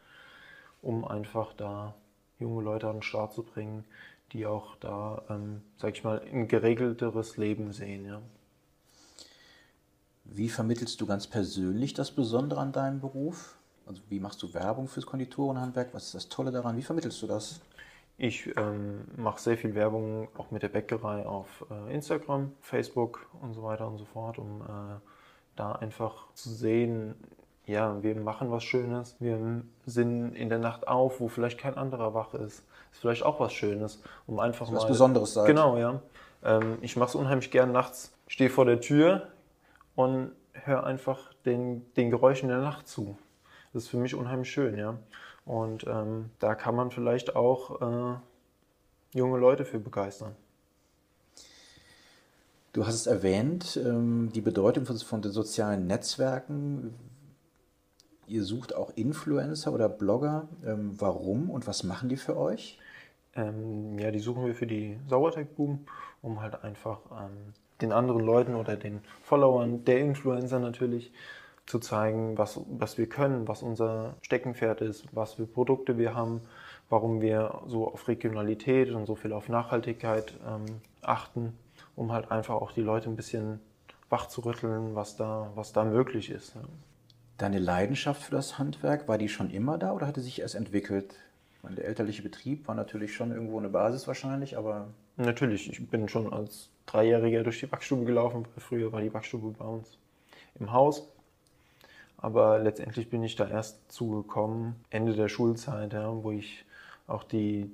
um 0.83 1.05
einfach 1.05 1.53
da 1.55 1.95
junge 2.39 2.63
Leute 2.63 2.89
an 2.89 2.97
den 2.97 3.03
Start 3.03 3.33
zu 3.33 3.43
bringen, 3.43 3.85
die 4.33 4.47
auch 4.47 4.77
da, 4.77 5.23
ähm, 5.31 5.63
sag 5.77 5.97
ich 5.97 6.05
mal, 6.05 6.21
ein 6.21 6.49
geregelteres 6.49 7.37
Leben 7.37 7.73
sehen. 7.73 8.05
Ja. 8.05 8.21
Wie 10.25 10.49
vermittelst 10.49 11.01
du 11.01 11.07
ganz 11.07 11.27
persönlich 11.27 11.95
das 11.95 12.11
Besondere 12.11 12.61
an 12.61 12.73
deinem 12.73 13.01
Beruf? 13.01 13.57
Also 13.87 14.03
wie 14.09 14.21
machst 14.21 14.43
du 14.43 14.53
Werbung 14.55 14.89
fürs 14.89 15.07
Konditorenhandwerk? 15.07 15.89
Was 15.93 16.07
ist 16.07 16.15
das 16.15 16.29
Tolle 16.29 16.51
daran? 16.51 16.77
Wie 16.77 16.83
vermittelst 16.83 17.21
du 17.23 17.27
das? 17.27 17.61
Ich 18.17 18.57
ähm, 18.57 19.03
mache 19.17 19.41
sehr 19.41 19.59
viel 19.59 19.75
Werbung 19.75 20.29
auch 20.39 20.51
mit 20.51 20.63
der 20.63 20.69
Bäckerei 20.69 21.27
auf 21.27 21.67
äh, 21.71 21.93
Instagram, 21.93 22.53
Facebook 22.61 23.27
und 23.43 23.55
so 23.55 23.65
weiter 23.65 23.89
und 23.89 23.99
so 23.99 24.05
fort, 24.05 24.39
um 24.39 24.63
äh, 24.63 25.01
da 25.57 25.73
einfach 25.73 26.33
zu 26.35 26.51
sehen, 26.51 27.17
ja, 27.67 28.03
wir 28.03 28.15
machen 28.17 28.51
was 28.51 28.63
Schönes, 28.63 29.17
wir 29.21 29.63
sind 29.87 30.35
in 30.35 30.49
der 30.49 30.59
Nacht 30.59 30.87
auf, 30.87 31.21
wo 31.21 31.29
vielleicht 31.29 31.59
kein 31.59 31.77
anderer 31.77 32.15
wach 32.15 32.35
ist. 32.35 32.63
Ist 32.93 33.01
vielleicht 33.01 33.25
auch 33.25 33.41
was 33.41 33.53
Schönes, 33.53 34.03
um 34.27 34.39
einfach 34.39 34.69
mal. 34.69 34.77
Was 34.77 34.87
Besonderes 34.87 35.35
sein. 35.35 35.47
Genau, 35.47 35.77
ja. 35.77 36.01
Ähm, 36.45 36.79
ich 36.83 36.97
mache 36.97 37.09
es 37.09 37.15
unheimlich 37.15 37.51
gern 37.51 37.73
nachts, 37.73 38.17
stehe 38.29 38.51
vor 38.51 38.65
der 38.65 38.81
Tür 38.81 39.29
und 39.97 40.31
höre 40.53 40.85
einfach 40.85 41.33
den, 41.47 41.93
den 41.95 42.11
Geräuschen 42.11 42.49
der 42.49 42.59
Nacht 42.59 42.87
zu. 42.87 43.17
Das 43.75 43.83
ist 43.83 43.89
für 43.89 43.97
mich 43.97 44.15
unheimlich 44.15 44.51
schön, 44.51 44.79
ja. 44.79 44.97
Und 45.45 45.85
ähm, 45.89 46.31
da 46.39 46.55
kann 46.55 46.77
man 46.77 46.93
vielleicht 46.93 47.35
auch 47.35 47.83
äh, 47.83 48.17
junge 49.19 49.39
Leute 49.39 49.65
für 49.65 49.81
begeistern. 49.81 50.37
Du 52.73 52.87
hast 52.87 52.95
es 52.95 53.07
erwähnt, 53.07 53.77
ähm, 53.85 54.31
die 54.33 54.41
Bedeutung 54.41 54.87
von, 54.87 54.97
von 54.99 55.23
den 55.23 55.33
sozialen 55.33 55.89
Netzwerken. 55.89 56.95
Ihr 58.29 58.45
sucht 58.45 58.75
auch 58.75 58.93
Influencer 58.95 59.73
oder 59.73 59.89
Blogger. 59.89 60.49
Ähm, 60.65 60.95
warum 60.99 61.51
und 61.51 61.67
was 61.67 61.83
machen 61.83 62.09
die 62.09 62.17
für 62.17 62.37
euch? 62.37 62.79
Ähm, 63.35 63.99
ja, 63.99 64.13
die 64.13 64.21
suchen 64.21 64.47
wir 64.47 64.55
für 64.55 64.69
die 64.69 64.99
Sauerteigbuben, 65.09 65.87
um 66.23 66.41
halt 66.41 66.63
einfach 66.63 67.01
ähm, 67.11 67.55
den 67.81 67.91
anderen 67.91 68.25
Leuten 68.25 68.55
oder 68.55 68.77
den 68.77 69.01
Followern 69.25 69.85
der 69.85 69.99
Influencer 69.99 70.61
natürlich 70.61 71.13
zu 71.67 71.79
zeigen, 71.79 72.37
was, 72.37 72.61
was 72.67 72.99
wir 72.99 73.09
können, 73.09 73.49
was 73.49 73.63
unser 73.63 74.15
Steckenpferd 74.23 74.81
ist, 74.81 75.07
was 75.13 75.35
für 75.35 75.47
Produkte 75.47 75.97
wir 75.97 76.15
haben, 76.15 76.43
warum 76.91 77.21
wir 77.21 77.63
so 77.67 77.89
auf 77.91 78.07
Regionalität 78.09 78.91
und 78.91 79.07
so 79.07 79.15
viel 79.15 79.33
auf 79.33 79.49
Nachhaltigkeit 79.49 80.35
ähm, 80.47 80.81
achten, 81.03 81.57
um 81.97 82.13
halt 82.13 82.31
einfach 82.31 82.55
auch 82.55 82.73
die 82.73 82.83
Leute 82.83 83.09
ein 83.09 83.17
bisschen 83.17 83.61
wach 84.11 84.27
zu 84.27 84.43
rütteln, 84.43 84.95
was 84.95 85.17
da, 85.17 85.51
was 85.55 85.73
da 85.73 85.85
möglich 85.85 86.31
ist. 86.31 86.55
Deine 87.39 87.59
Leidenschaft 87.59 88.23
für 88.23 88.31
das 88.31 88.59
Handwerk, 88.59 89.09
war 89.09 89.19
die 89.19 89.29
schon 89.29 89.51
immer 89.51 89.79
da 89.79 89.93
oder 89.93 90.07
hatte 90.07 90.21
sich 90.21 90.41
erst 90.41 90.55
entwickelt? 90.55 91.17
Meine, 91.63 91.77
der 91.77 91.87
elterliche 91.87 92.23
Betrieb 92.23 92.69
war 92.69 92.75
natürlich 92.75 93.15
schon 93.15 93.33
irgendwo 93.33 93.59
eine 93.59 93.71
Basis 93.71 94.07
wahrscheinlich, 94.07 94.59
aber. 94.59 94.89
Natürlich, 95.17 95.71
ich 95.71 95.89
bin 95.89 96.09
schon 96.09 96.33
als 96.33 96.69
Dreijähriger 96.87 97.43
durch 97.43 97.61
die 97.61 97.67
Backstube 97.67 98.05
gelaufen. 98.05 98.47
Früher 98.59 98.93
war 98.93 99.01
die 99.01 99.09
Backstube 99.09 99.57
bei 99.59 99.65
uns 99.65 99.97
im 100.61 100.73
Haus. 100.73 101.09
Aber 102.25 102.59
letztendlich 102.59 103.11
bin 103.11 103.23
ich 103.23 103.37
da 103.37 103.47
erst 103.47 103.93
zugekommen, 103.93 104.77
Ende 104.89 105.13
der 105.13 105.29
Schulzeit, 105.29 105.93
ja, 105.93 106.11
wo 106.25 106.31
ich 106.31 106.65
auch 107.07 107.23
die 107.23 107.71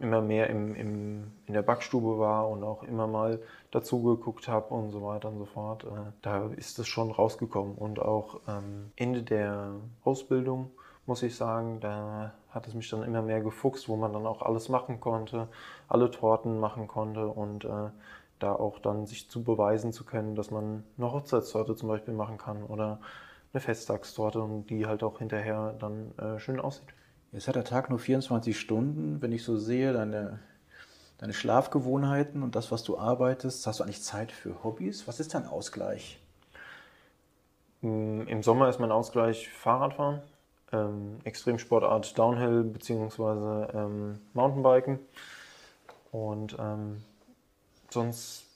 immer 0.00 0.20
mehr 0.20 0.50
im, 0.50 0.74
im, 0.74 1.30
in 1.46 1.54
der 1.54 1.62
Backstube 1.62 2.18
war 2.18 2.48
und 2.48 2.64
auch 2.64 2.82
immer 2.82 3.06
mal 3.06 3.38
dazu 3.70 4.02
geguckt 4.02 4.48
habe 4.48 4.74
und 4.74 4.90
so 4.90 5.04
weiter 5.04 5.28
und 5.28 5.38
so 5.38 5.44
fort. 5.44 5.84
Äh, 5.84 6.10
da 6.20 6.46
ist 6.56 6.80
das 6.80 6.88
schon 6.88 7.12
rausgekommen. 7.12 7.76
Und 7.76 8.00
auch 8.00 8.40
ähm, 8.48 8.90
Ende 8.96 9.22
der 9.22 9.70
Ausbildung, 10.02 10.72
muss 11.06 11.22
ich 11.22 11.36
sagen, 11.36 11.78
da 11.78 12.34
hat 12.48 12.66
es 12.66 12.74
mich 12.74 12.90
dann 12.90 13.04
immer 13.04 13.22
mehr 13.22 13.40
gefuchst, 13.40 13.88
wo 13.88 13.94
man 13.94 14.12
dann 14.12 14.26
auch 14.26 14.42
alles 14.42 14.68
machen 14.68 14.98
konnte, 14.98 15.46
alle 15.86 16.10
Torten 16.10 16.58
machen 16.58 16.88
konnte 16.88 17.28
und 17.28 17.66
äh, 17.66 17.90
da 18.40 18.52
auch 18.52 18.80
dann 18.80 19.06
sich 19.06 19.30
zu 19.30 19.44
beweisen 19.44 19.92
zu 19.92 20.04
können, 20.04 20.34
dass 20.34 20.50
man 20.50 20.82
eine 20.98 21.12
Hochzeitstorte 21.12 21.76
zum 21.76 21.88
Beispiel 21.88 22.14
machen 22.14 22.36
kann 22.36 22.64
oder 22.64 22.98
eine 23.52 23.60
Festtagstorte 23.60 24.40
und 24.40 24.68
die 24.70 24.86
halt 24.86 25.02
auch 25.02 25.18
hinterher 25.18 25.74
dann 25.78 26.16
äh, 26.18 26.38
schön 26.38 26.60
aussieht. 26.60 26.88
Jetzt 27.32 27.48
hat 27.48 27.56
der 27.56 27.64
Tag 27.64 27.90
nur 27.90 27.98
24 27.98 28.58
Stunden. 28.58 29.22
Wenn 29.22 29.32
ich 29.32 29.44
so 29.44 29.56
sehe, 29.56 29.92
deine, 29.92 30.40
deine 31.18 31.32
Schlafgewohnheiten 31.32 32.42
und 32.42 32.54
das, 32.56 32.72
was 32.72 32.82
du 32.82 32.98
arbeitest, 32.98 33.66
hast 33.66 33.80
du 33.80 33.84
eigentlich 33.84 34.02
Zeit 34.02 34.32
für 34.32 34.64
Hobbys? 34.64 35.06
Was 35.06 35.20
ist 35.20 35.34
dein 35.34 35.46
Ausgleich? 35.46 36.20
Mm, 37.82 38.22
Im 38.22 38.42
Sommer 38.42 38.68
ist 38.68 38.80
mein 38.80 38.92
Ausgleich 38.92 39.48
Fahrradfahren, 39.48 40.22
ähm, 40.72 41.18
Extremsportart 41.24 42.18
Downhill 42.18 42.64
bzw. 42.64 43.76
Ähm, 43.76 44.20
Mountainbiken. 44.32 44.98
Und 46.12 46.56
ähm, 46.58 47.02
sonst 47.90 48.49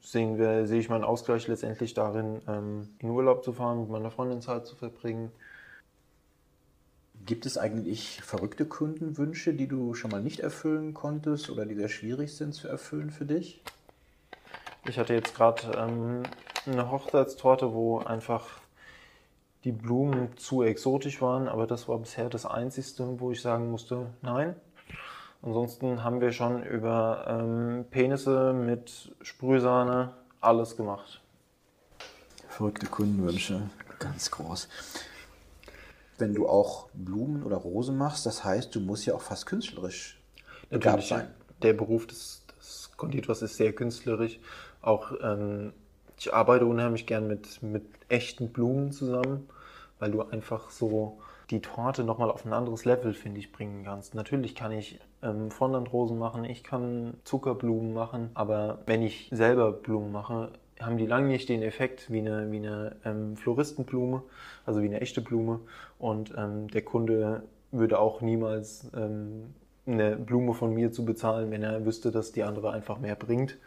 sehen 0.00 0.38
wir, 0.38 0.66
sehe 0.66 0.80
ich 0.80 0.88
meinen 0.88 1.04
Ausgleich 1.04 1.46
letztendlich 1.48 1.94
darin, 1.94 2.40
ähm, 2.48 2.88
in 2.98 3.10
Urlaub 3.10 3.44
zu 3.44 3.52
fahren, 3.52 3.80
mit 3.80 3.90
meiner 3.90 4.10
Freundin 4.10 4.40
Zeit 4.40 4.66
zu 4.66 4.76
verbringen. 4.76 5.30
Gibt 7.26 7.46
es 7.46 7.58
eigentlich 7.58 8.22
verrückte 8.22 8.64
Kundenwünsche, 8.64 9.52
die 9.52 9.68
du 9.68 9.94
schon 9.94 10.10
mal 10.10 10.22
nicht 10.22 10.40
erfüllen 10.40 10.94
konntest 10.94 11.50
oder 11.50 11.66
die 11.66 11.74
sehr 11.74 11.88
schwierig 11.88 12.34
sind 12.34 12.54
zu 12.54 12.66
erfüllen 12.68 13.10
für 13.10 13.26
dich? 13.26 13.62
Ich 14.86 14.98
hatte 14.98 15.12
jetzt 15.12 15.34
gerade 15.34 15.72
ähm, 15.76 16.22
eine 16.66 16.90
Hochzeitstorte, 16.90 17.74
wo 17.74 17.98
einfach 17.98 18.60
die 19.64 19.72
Blumen 19.72 20.36
zu 20.38 20.62
exotisch 20.62 21.20
waren, 21.20 21.46
aber 21.48 21.66
das 21.66 21.86
war 21.88 21.98
bisher 21.98 22.30
das 22.30 22.46
Einzige, 22.46 23.20
wo 23.20 23.30
ich 23.30 23.42
sagen 23.42 23.70
musste, 23.70 24.06
nein, 24.22 24.56
Ansonsten 25.42 26.04
haben 26.04 26.20
wir 26.20 26.32
schon 26.32 26.62
über 26.62 27.24
ähm, 27.26 27.86
Penisse 27.90 28.52
mit 28.52 29.14
Sprühsahne 29.22 30.12
alles 30.40 30.76
gemacht. 30.76 31.22
Verrückte 32.48 32.86
Kundenwünsche, 32.86 33.62
ganz 33.98 34.30
groß. 34.30 34.68
Wenn 36.18 36.34
du 36.34 36.46
auch 36.46 36.90
Blumen 36.92 37.42
oder 37.42 37.56
Rosen 37.56 37.96
machst, 37.96 38.26
das 38.26 38.44
heißt, 38.44 38.74
du 38.74 38.80
musst 38.80 39.06
ja 39.06 39.14
auch 39.14 39.22
fast 39.22 39.46
künstlerisch 39.46 40.20
begabt 40.68 41.04
sein. 41.04 41.30
Der 41.62 41.72
Beruf 41.72 42.06
des, 42.06 42.42
des 42.58 42.90
Konditors 42.98 43.40
ist 43.40 43.56
sehr 43.56 43.72
künstlerisch. 43.72 44.38
Auch 44.82 45.12
ähm, 45.22 45.72
ich 46.18 46.34
arbeite 46.34 46.66
unheimlich 46.66 47.06
gern 47.06 47.26
mit, 47.26 47.62
mit 47.62 47.84
echten 48.10 48.52
Blumen 48.52 48.92
zusammen, 48.92 49.48
weil 49.98 50.10
du 50.10 50.20
einfach 50.22 50.70
so 50.70 51.18
die 51.50 51.60
Torte 51.60 52.04
nochmal 52.04 52.30
auf 52.30 52.44
ein 52.44 52.52
anderes 52.52 52.84
Level, 52.84 53.12
finde 53.12 53.40
ich, 53.40 53.52
bringen 53.52 53.84
kannst. 53.84 54.14
Natürlich 54.14 54.54
kann 54.54 54.72
ich 54.72 55.00
ähm, 55.22 55.50
Fondlantrosen 55.50 56.18
machen, 56.18 56.44
ich 56.44 56.62
kann 56.62 57.14
Zuckerblumen 57.24 57.92
machen, 57.92 58.30
aber 58.34 58.78
wenn 58.86 59.02
ich 59.02 59.28
selber 59.32 59.72
Blumen 59.72 60.12
mache, 60.12 60.52
haben 60.80 60.96
die 60.96 61.06
lange 61.06 61.28
nicht 61.28 61.48
den 61.48 61.62
Effekt 61.62 62.10
wie 62.10 62.20
eine, 62.20 62.50
wie 62.50 62.58
eine 62.58 62.96
ähm, 63.04 63.36
Floristenblume, 63.36 64.22
also 64.64 64.80
wie 64.80 64.86
eine 64.86 65.00
echte 65.00 65.20
Blume. 65.20 65.60
Und 65.98 66.32
ähm, 66.36 66.68
der 66.68 66.82
Kunde 66.82 67.42
würde 67.70 67.98
auch 67.98 68.20
niemals 68.20 68.90
ähm, 68.96 69.54
eine 69.86 70.16
Blume 70.16 70.54
von 70.54 70.72
mir 70.72 70.92
zu 70.92 71.04
bezahlen, 71.04 71.50
wenn 71.50 71.62
er 71.62 71.84
wüsste, 71.84 72.10
dass 72.10 72.32
die 72.32 72.44
andere 72.44 72.70
einfach 72.70 72.98
mehr 72.98 73.16
bringt. 73.16 73.58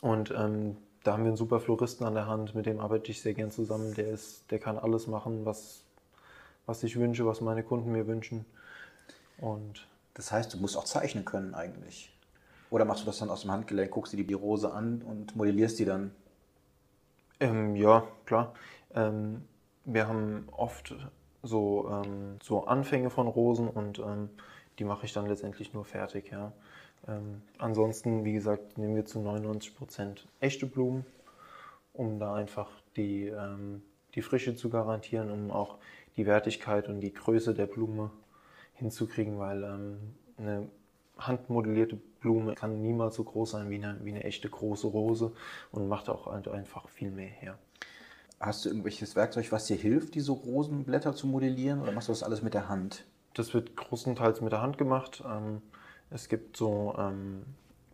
Und 0.00 0.32
ähm, 0.36 0.76
da 1.02 1.12
haben 1.12 1.24
wir 1.24 1.28
einen 1.28 1.36
super 1.36 1.60
Floristen 1.60 2.06
an 2.06 2.14
der 2.14 2.26
Hand, 2.26 2.54
mit 2.54 2.66
dem 2.66 2.80
arbeite 2.80 3.10
ich 3.10 3.20
sehr 3.20 3.34
gern 3.34 3.50
zusammen. 3.50 3.94
Der, 3.94 4.08
ist, 4.08 4.50
der 4.50 4.58
kann 4.58 4.78
alles 4.78 5.06
machen, 5.06 5.44
was, 5.44 5.84
was 6.70 6.84
ich 6.84 6.96
wünsche, 6.96 7.26
was 7.26 7.40
meine 7.40 7.64
Kunden 7.64 7.90
mir 7.90 8.06
wünschen. 8.06 8.46
Und 9.38 9.88
das 10.14 10.30
heißt, 10.30 10.54
du 10.54 10.58
musst 10.58 10.76
auch 10.76 10.84
zeichnen 10.84 11.24
können 11.24 11.52
eigentlich. 11.52 12.16
Oder 12.70 12.84
machst 12.84 13.02
du 13.02 13.06
das 13.06 13.18
dann 13.18 13.28
aus 13.28 13.42
dem 13.42 13.50
Handgelenk, 13.50 13.90
guckst 13.90 14.12
dir 14.12 14.24
die 14.24 14.34
Rose 14.34 14.72
an 14.72 15.02
und 15.02 15.34
modellierst 15.34 15.80
die 15.80 15.84
dann? 15.84 16.12
Ähm, 17.40 17.74
ja, 17.74 18.06
klar. 18.24 18.54
Ähm, 18.94 19.42
wir 19.84 20.06
haben 20.06 20.48
oft 20.52 20.94
so, 21.42 21.90
ähm, 21.90 22.36
so 22.40 22.64
Anfänge 22.66 23.10
von 23.10 23.26
Rosen 23.26 23.66
und 23.66 23.98
ähm, 23.98 24.30
die 24.78 24.84
mache 24.84 25.06
ich 25.06 25.12
dann 25.12 25.26
letztendlich 25.26 25.74
nur 25.74 25.84
fertig. 25.84 26.30
Ja. 26.30 26.52
Ähm, 27.08 27.42
ansonsten, 27.58 28.24
wie 28.24 28.34
gesagt, 28.34 28.78
nehmen 28.78 28.94
wir 28.94 29.06
zu 29.06 29.18
99 29.18 29.76
Prozent 29.76 30.28
echte 30.38 30.66
Blumen, 30.66 31.04
um 31.94 32.20
da 32.20 32.34
einfach 32.34 32.70
die, 32.94 33.26
ähm, 33.26 33.82
die 34.14 34.22
Frische 34.22 34.54
zu 34.54 34.70
garantieren, 34.70 35.32
um 35.32 35.50
auch 35.50 35.78
die 36.16 36.26
Wertigkeit 36.26 36.88
und 36.88 37.00
die 37.00 37.12
Größe 37.12 37.54
der 37.54 37.66
Blume 37.66 38.10
hinzukriegen, 38.74 39.38
weil 39.38 39.62
ähm, 39.62 39.98
eine 40.38 40.68
handmodellierte 41.18 41.98
Blume 42.20 42.54
kann 42.54 42.82
niemals 42.82 43.16
so 43.16 43.24
groß 43.24 43.52
sein 43.52 43.70
wie 43.70 43.76
eine, 43.76 43.98
wie 44.04 44.10
eine 44.10 44.24
echte 44.24 44.48
große 44.48 44.86
Rose 44.86 45.32
und 45.70 45.88
macht 45.88 46.08
auch 46.08 46.26
einfach 46.26 46.88
viel 46.88 47.10
mehr 47.10 47.28
her. 47.28 47.58
Hast 48.38 48.64
du 48.64 48.70
irgendwelches 48.70 49.16
Werkzeug, 49.16 49.52
was 49.52 49.66
dir 49.66 49.76
hilft, 49.76 50.14
diese 50.14 50.32
Rosenblätter 50.32 51.14
zu 51.14 51.26
modellieren 51.26 51.82
oder 51.82 51.92
machst 51.92 52.08
du 52.08 52.12
das 52.12 52.22
alles 52.22 52.42
mit 52.42 52.54
der 52.54 52.68
Hand? 52.68 53.04
Das 53.34 53.52
wird 53.52 53.76
großenteils 53.76 54.40
mit 54.40 54.52
der 54.52 54.62
Hand 54.62 54.78
gemacht. 54.78 55.22
Ähm, 55.26 55.60
es 56.10 56.28
gibt 56.28 56.56
so 56.56 56.94
ähm, 56.98 57.44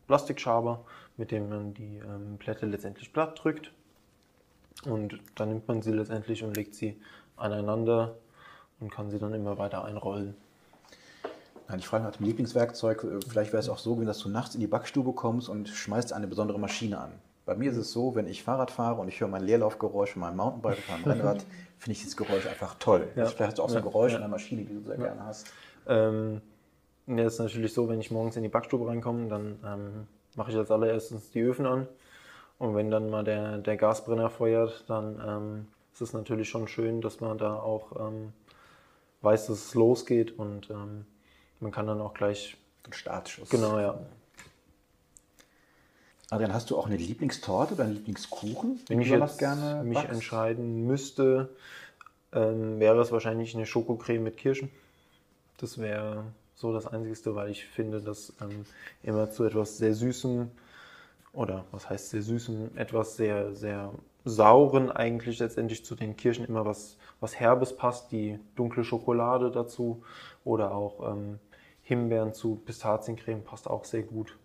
Plastikschaber, 0.07 0.85
mit 1.17 1.31
dem 1.31 1.49
man 1.49 1.75
die 1.75 1.99
ähm, 1.99 2.37
Blätter 2.39 2.67
letztendlich 2.67 3.13
platt 3.13 3.41
drückt. 3.43 3.73
Und 4.85 5.19
dann 5.35 5.49
nimmt 5.49 5.69
man 5.69 5.83
sie 5.83 5.93
letztendlich 5.93 6.45
und 6.45 6.57
legt 6.57 6.75
sie 6.75 7.01
aneinander 7.37 8.16
und 8.81 8.90
kann 8.90 9.11
sie 9.11 9.18
dann 9.18 9.35
immer 9.35 9.59
weiter 9.59 9.85
einrollen. 9.85 10.35
Nein, 11.68 11.81
ich 11.81 11.87
frage 11.87 12.05
nach 12.05 12.16
dem 12.16 12.27
Lieblingswerkzeug. 12.27 13.05
Äh, 13.05 13.20
vielleicht 13.29 13.53
wäre 13.53 13.61
es 13.61 13.68
auch 13.68 13.79
so, 13.79 14.01
dass 14.03 14.18
du 14.18 14.29
nachts 14.29 14.55
in 14.55 14.61
die 14.61 14.66
Backstube 14.66 15.12
kommst 15.12 15.49
und 15.49 15.68
schmeißt 15.68 16.12
eine 16.12 16.27
besondere 16.27 16.59
Maschine 16.59 17.01
an. 17.01 17.12
Bei 17.44 17.55
mir 17.55 17.70
ist 17.70 17.77
es 17.77 17.92
so, 17.92 18.14
wenn 18.14 18.27
ich 18.27 18.42
Fahrrad 18.42 18.70
fahre 18.70 19.01
und 19.01 19.09
ich 19.09 19.20
höre 19.20 19.29
mein 19.29 19.44
Leerlaufgeräusch 19.44 20.12
von 20.12 20.20
meinem 20.20 20.37
Mountainbike 20.37 20.79
oder 20.79 20.99
meinem 20.99 21.05
Rennrad, 21.20 21.44
finde 21.79 21.92
ich 21.92 21.99
dieses 21.99 22.16
Geräusch 22.16 22.46
einfach 22.46 22.75
toll. 22.79 23.09
Ja. 23.14 23.27
Vielleicht 23.27 23.40
hast 23.40 23.59
du 23.59 23.62
auch 23.62 23.68
so 23.68 23.77
ein 23.77 23.83
Geräusch 23.83 24.12
ja. 24.12 24.18
in 24.18 24.22
der 24.22 24.29
Maschine, 24.29 24.64
die 24.64 24.75
du 24.75 24.81
sehr 24.81 24.99
ja. 24.99 25.05
gerne 25.07 25.25
hast. 25.25 25.46
Ähm, 25.87 26.40
ja, 27.07 27.25
ist 27.25 27.38
natürlich 27.38 27.72
so, 27.72 27.88
wenn 27.88 28.01
ich 28.01 28.11
morgens 28.11 28.37
in 28.37 28.42
die 28.42 28.49
Backstube 28.49 28.88
reinkomme, 28.88 29.29
dann 29.29 29.59
ähm, 29.64 30.09
mache 30.35 30.51
ich 30.51 30.57
als 30.57 30.70
allererstes 30.70 31.31
die 31.31 31.40
Öfen 31.40 31.66
an. 31.66 31.87
Und 32.59 32.75
wenn 32.75 32.90
dann 32.90 33.11
mal 33.11 33.22
der, 33.22 33.59
der 33.59 33.77
Gasbrenner 33.77 34.31
feuert, 34.31 34.85
dann 34.88 35.22
ähm, 35.25 35.66
ist 35.97 36.03
es 36.03 36.13
natürlich 36.13 36.51
schon 36.51 36.69
schön, 36.69 37.01
dass 37.01 37.21
man 37.21 37.39
da 37.39 37.55
auch 37.55 37.93
ähm, 37.99 38.35
weiß, 39.23 39.47
dass 39.47 39.69
es 39.69 39.75
losgeht 39.75 40.39
und 40.39 40.69
ähm, 40.69 41.07
man 41.59 41.73
kann 41.73 41.87
dann 41.87 42.03
auch 42.03 42.13
gleich. 42.13 42.59
Ein 42.85 42.93
Startschuss. 42.93 43.49
Genau, 43.49 43.81
ja. 43.81 43.99
Adrian, 46.29 46.53
hast 46.53 46.71
du 46.71 46.77
auch 46.77 46.87
eine 46.87 46.99
Lieblingstorte 46.99 47.75
oder 47.75 47.85
einen 47.85 47.95
Lieblingskuchen? 47.95 48.79
Wenn 48.89 49.01
ich 49.01 49.09
jetzt 49.09 49.39
gerne 49.39 49.83
mich 49.85 49.95
backst? 49.95 50.13
entscheiden 50.13 50.87
müsste, 50.87 51.49
ähm, 52.33 52.79
wäre 52.79 53.01
es 53.01 53.11
wahrscheinlich 53.11 53.55
eine 53.55 53.65
Schokocreme 53.65 54.23
mit 54.23 54.37
Kirschen. 54.37 54.71
Das 55.57 55.79
wäre 55.79 56.25
so 56.55 56.75
das 56.75 56.87
Einzige, 56.87 57.35
weil 57.35 57.51
ich 57.51 57.65
finde, 57.65 58.03
dass 58.03 58.35
ähm, 58.43 58.67
immer 59.03 59.31
zu 59.31 59.45
etwas 59.45 59.79
sehr 59.79 59.95
Süßem 59.95 60.51
oder 61.33 61.65
was 61.73 61.89
heißt 61.89 62.11
sehr 62.11 62.23
Süßem, 62.23 62.77
etwas 62.77 63.17
sehr, 63.17 63.55
sehr 63.55 63.93
Sauren 64.29 64.91
eigentlich 64.91 65.39
letztendlich 65.39 65.85
zu 65.85 65.95
den 65.95 66.17
Kirschen 66.17 66.45
immer 66.45 66.65
was, 66.65 66.99
was 67.21 67.39
Herbes 67.39 67.77
passt, 67.77 68.11
die 68.11 68.41
dunkle 68.57 68.83
Schokolade 68.83 69.53
dazu 69.53 70.03
oder 70.45 70.75
auch 70.75 71.12
ähm, 71.12 71.39
Himbeeren 71.83 72.35
zu 72.35 72.57
Pistaziencreme 72.57 73.45
passt 73.45 73.71
auch 73.71 73.85
sehr 73.85 74.03
gut. 74.03 74.37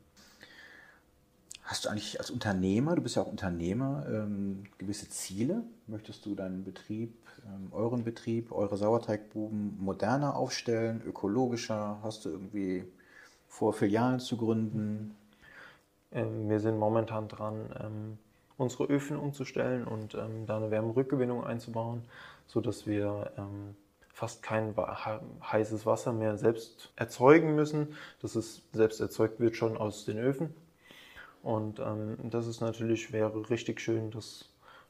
Hast 1.63 1.85
du 1.85 1.89
eigentlich 1.89 2.19
als 2.19 2.29
Unternehmer, 2.29 2.95
du 2.95 3.01
bist 3.01 3.15
ja 3.15 3.23
auch 3.23 3.27
Unternehmer, 3.27 4.05
ähm, 4.07 4.65
gewisse 4.77 5.09
Ziele? 5.09 5.63
Möchtest 5.87 6.27
du 6.27 6.35
deinen 6.35 6.63
Betrieb, 6.63 7.15
ähm, 7.47 7.69
euren 7.71 8.03
Betrieb, 8.03 8.51
eure 8.51 8.77
Sauerteigbuben 8.77 9.77
moderner 9.79 10.35
aufstellen, 10.35 11.01
ökologischer? 11.03 11.97
Hast 12.03 12.25
du 12.25 12.29
irgendwie 12.29 12.83
vor, 13.47 13.73
Filialen 13.73 14.19
zu 14.19 14.37
gründen? 14.37 15.15
Ähm, 16.11 16.49
wir 16.49 16.59
sind 16.59 16.77
momentan 16.77 17.27
dran, 17.27 17.73
ähm, 17.81 18.17
unsere 18.57 18.85
Öfen 18.85 19.17
umzustellen 19.17 19.85
und 19.85 20.15
ähm, 20.15 20.45
da 20.45 20.57
eine 20.57 20.71
Wärmerückgewinnung 20.71 21.43
einzubauen, 21.43 22.03
sodass 22.47 22.85
wir 22.85 23.31
ähm, 23.37 23.75
fast 24.13 24.43
kein 24.43 24.75
heißes 25.51 25.85
Wasser 25.85 26.13
mehr 26.13 26.37
selbst 26.37 26.91
erzeugen 26.95 27.55
müssen. 27.55 27.95
Das 28.21 28.35
ist 28.35 28.61
selbst 28.73 28.99
erzeugt 28.99 29.39
wird 29.39 29.55
schon 29.55 29.77
aus 29.77 30.05
den 30.05 30.19
Öfen. 30.19 30.53
Und 31.43 31.79
ähm, 31.79 32.17
das 32.29 32.47
ist 32.47 32.61
natürlich, 32.61 33.11
wäre 33.11 33.49
richtig 33.49 33.79
schön, 33.81 34.11
das 34.11 34.49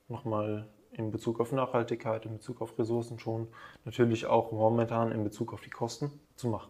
nochmal 0.10 0.68
in 0.92 1.12
Bezug 1.12 1.40
auf 1.40 1.52
Nachhaltigkeit, 1.52 2.26
in 2.26 2.34
Bezug 2.34 2.62
auf 2.62 2.78
Ressourcen 2.78 3.20
schon, 3.20 3.48
natürlich 3.86 4.26
auch 4.26 4.52
momentan 4.52 5.12
in 5.12 5.24
Bezug 5.24 5.54
auf 5.54 5.62
die 5.62 5.70
Kosten 5.70 6.12
zu 6.36 6.50
machen. 6.50 6.70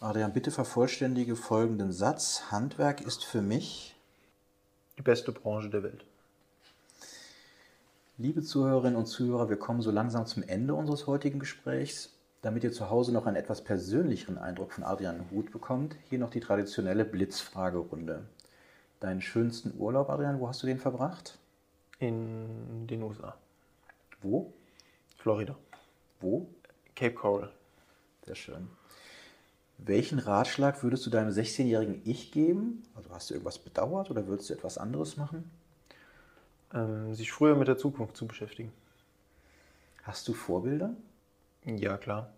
Adrian, 0.00 0.32
bitte 0.32 0.52
vervollständige 0.52 1.34
folgenden 1.34 1.90
Satz. 1.90 2.52
Handwerk 2.52 3.00
ist 3.00 3.24
für 3.24 3.42
mich 3.42 3.96
die 4.96 5.02
beste 5.02 5.32
Branche 5.32 5.70
der 5.70 5.82
Welt. 5.82 6.04
Liebe 8.16 8.42
Zuhörerinnen 8.42 8.96
und 8.96 9.06
Zuhörer, 9.06 9.48
wir 9.48 9.56
kommen 9.56 9.82
so 9.82 9.90
langsam 9.90 10.24
zum 10.26 10.44
Ende 10.44 10.74
unseres 10.74 11.08
heutigen 11.08 11.40
Gesprächs. 11.40 12.14
Damit 12.42 12.62
ihr 12.62 12.70
zu 12.70 12.90
Hause 12.90 13.12
noch 13.12 13.26
einen 13.26 13.34
etwas 13.34 13.64
persönlicheren 13.64 14.38
Eindruck 14.38 14.72
von 14.72 14.84
Adrian 14.84 15.28
Huth 15.32 15.50
bekommt, 15.50 15.96
hier 16.08 16.20
noch 16.20 16.30
die 16.30 16.38
traditionelle 16.38 17.04
Blitzfragerunde. 17.04 18.24
Deinen 19.00 19.20
schönsten 19.20 19.74
Urlaub, 19.76 20.10
Adrian, 20.10 20.38
wo 20.38 20.46
hast 20.46 20.62
du 20.62 20.68
den 20.68 20.78
verbracht? 20.78 21.38
In 21.98 22.86
den 22.86 23.02
USA. 23.02 23.34
Wo? 24.22 24.52
Florida. 25.16 25.56
Wo? 26.20 26.46
Cape 26.94 27.14
Coral. 27.14 27.52
Sehr 28.24 28.36
schön. 28.36 28.77
Welchen 29.78 30.18
Ratschlag 30.18 30.82
würdest 30.82 31.06
du 31.06 31.10
deinem 31.10 31.30
16-jährigen 31.30 32.02
Ich 32.04 32.32
geben? 32.32 32.82
Also 32.94 33.10
hast 33.10 33.30
du 33.30 33.34
irgendwas 33.34 33.58
bedauert 33.58 34.10
oder 34.10 34.26
würdest 34.26 34.50
du 34.50 34.54
etwas 34.54 34.76
anderes 34.76 35.16
machen? 35.16 35.50
ähm, 36.74 37.14
sich 37.14 37.32
früher 37.32 37.56
mit 37.56 37.68
der 37.68 37.78
Zukunft 37.78 38.16
zu 38.16 38.26
beschäftigen. 38.26 38.72
Hast 40.02 40.26
du 40.28 40.34
Vorbilder? 40.34 40.94
Ja, 41.64 41.96
klar. 41.96 42.30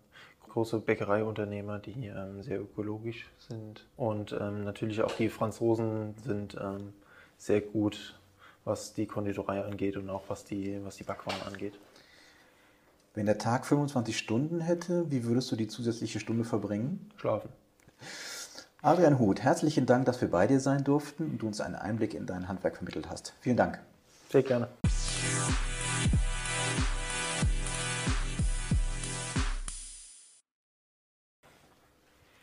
Große 0.49 0.79
Bäckereiunternehmer, 0.79 1.79
die 1.79 2.07
ähm, 2.07 2.43
sehr 2.43 2.61
ökologisch 2.61 3.29
sind. 3.37 3.85
Und 3.95 4.35
ähm, 4.39 4.65
natürlich 4.65 5.01
auch 5.01 5.13
die 5.15 5.29
Franzosen 5.29 6.15
sind 6.23 6.57
ähm, 6.59 6.93
sehr 7.37 7.61
gut, 7.61 8.19
was 8.65 8.93
die 8.93 9.05
Konditorei 9.05 9.63
angeht 9.63 9.95
und 9.95 10.09
auch 10.09 10.23
was 10.27 10.43
die, 10.43 10.83
was 10.83 10.97
die 10.97 11.03
Backwaren 11.03 11.41
angeht. 11.47 11.79
Wenn 13.13 13.25
der 13.25 13.37
Tag 13.37 13.65
25 13.65 14.17
Stunden 14.17 14.61
hätte, 14.61 15.11
wie 15.11 15.25
würdest 15.25 15.51
du 15.51 15.57
die 15.57 15.67
zusätzliche 15.67 16.21
Stunde 16.21 16.45
verbringen? 16.45 17.09
Schlafen. 17.17 17.49
Adrian 18.81 19.19
Huth, 19.19 19.41
herzlichen 19.41 19.85
Dank, 19.85 20.05
dass 20.05 20.21
wir 20.21 20.31
bei 20.31 20.47
dir 20.47 20.61
sein 20.61 20.85
durften 20.85 21.25
und 21.25 21.39
du 21.39 21.47
uns 21.47 21.59
einen 21.59 21.75
Einblick 21.75 22.13
in 22.13 22.25
dein 22.25 22.47
Handwerk 22.47 22.77
vermittelt 22.77 23.09
hast. 23.09 23.33
Vielen 23.41 23.57
Dank. 23.57 23.79
Sehr 24.29 24.43
gerne. 24.43 24.69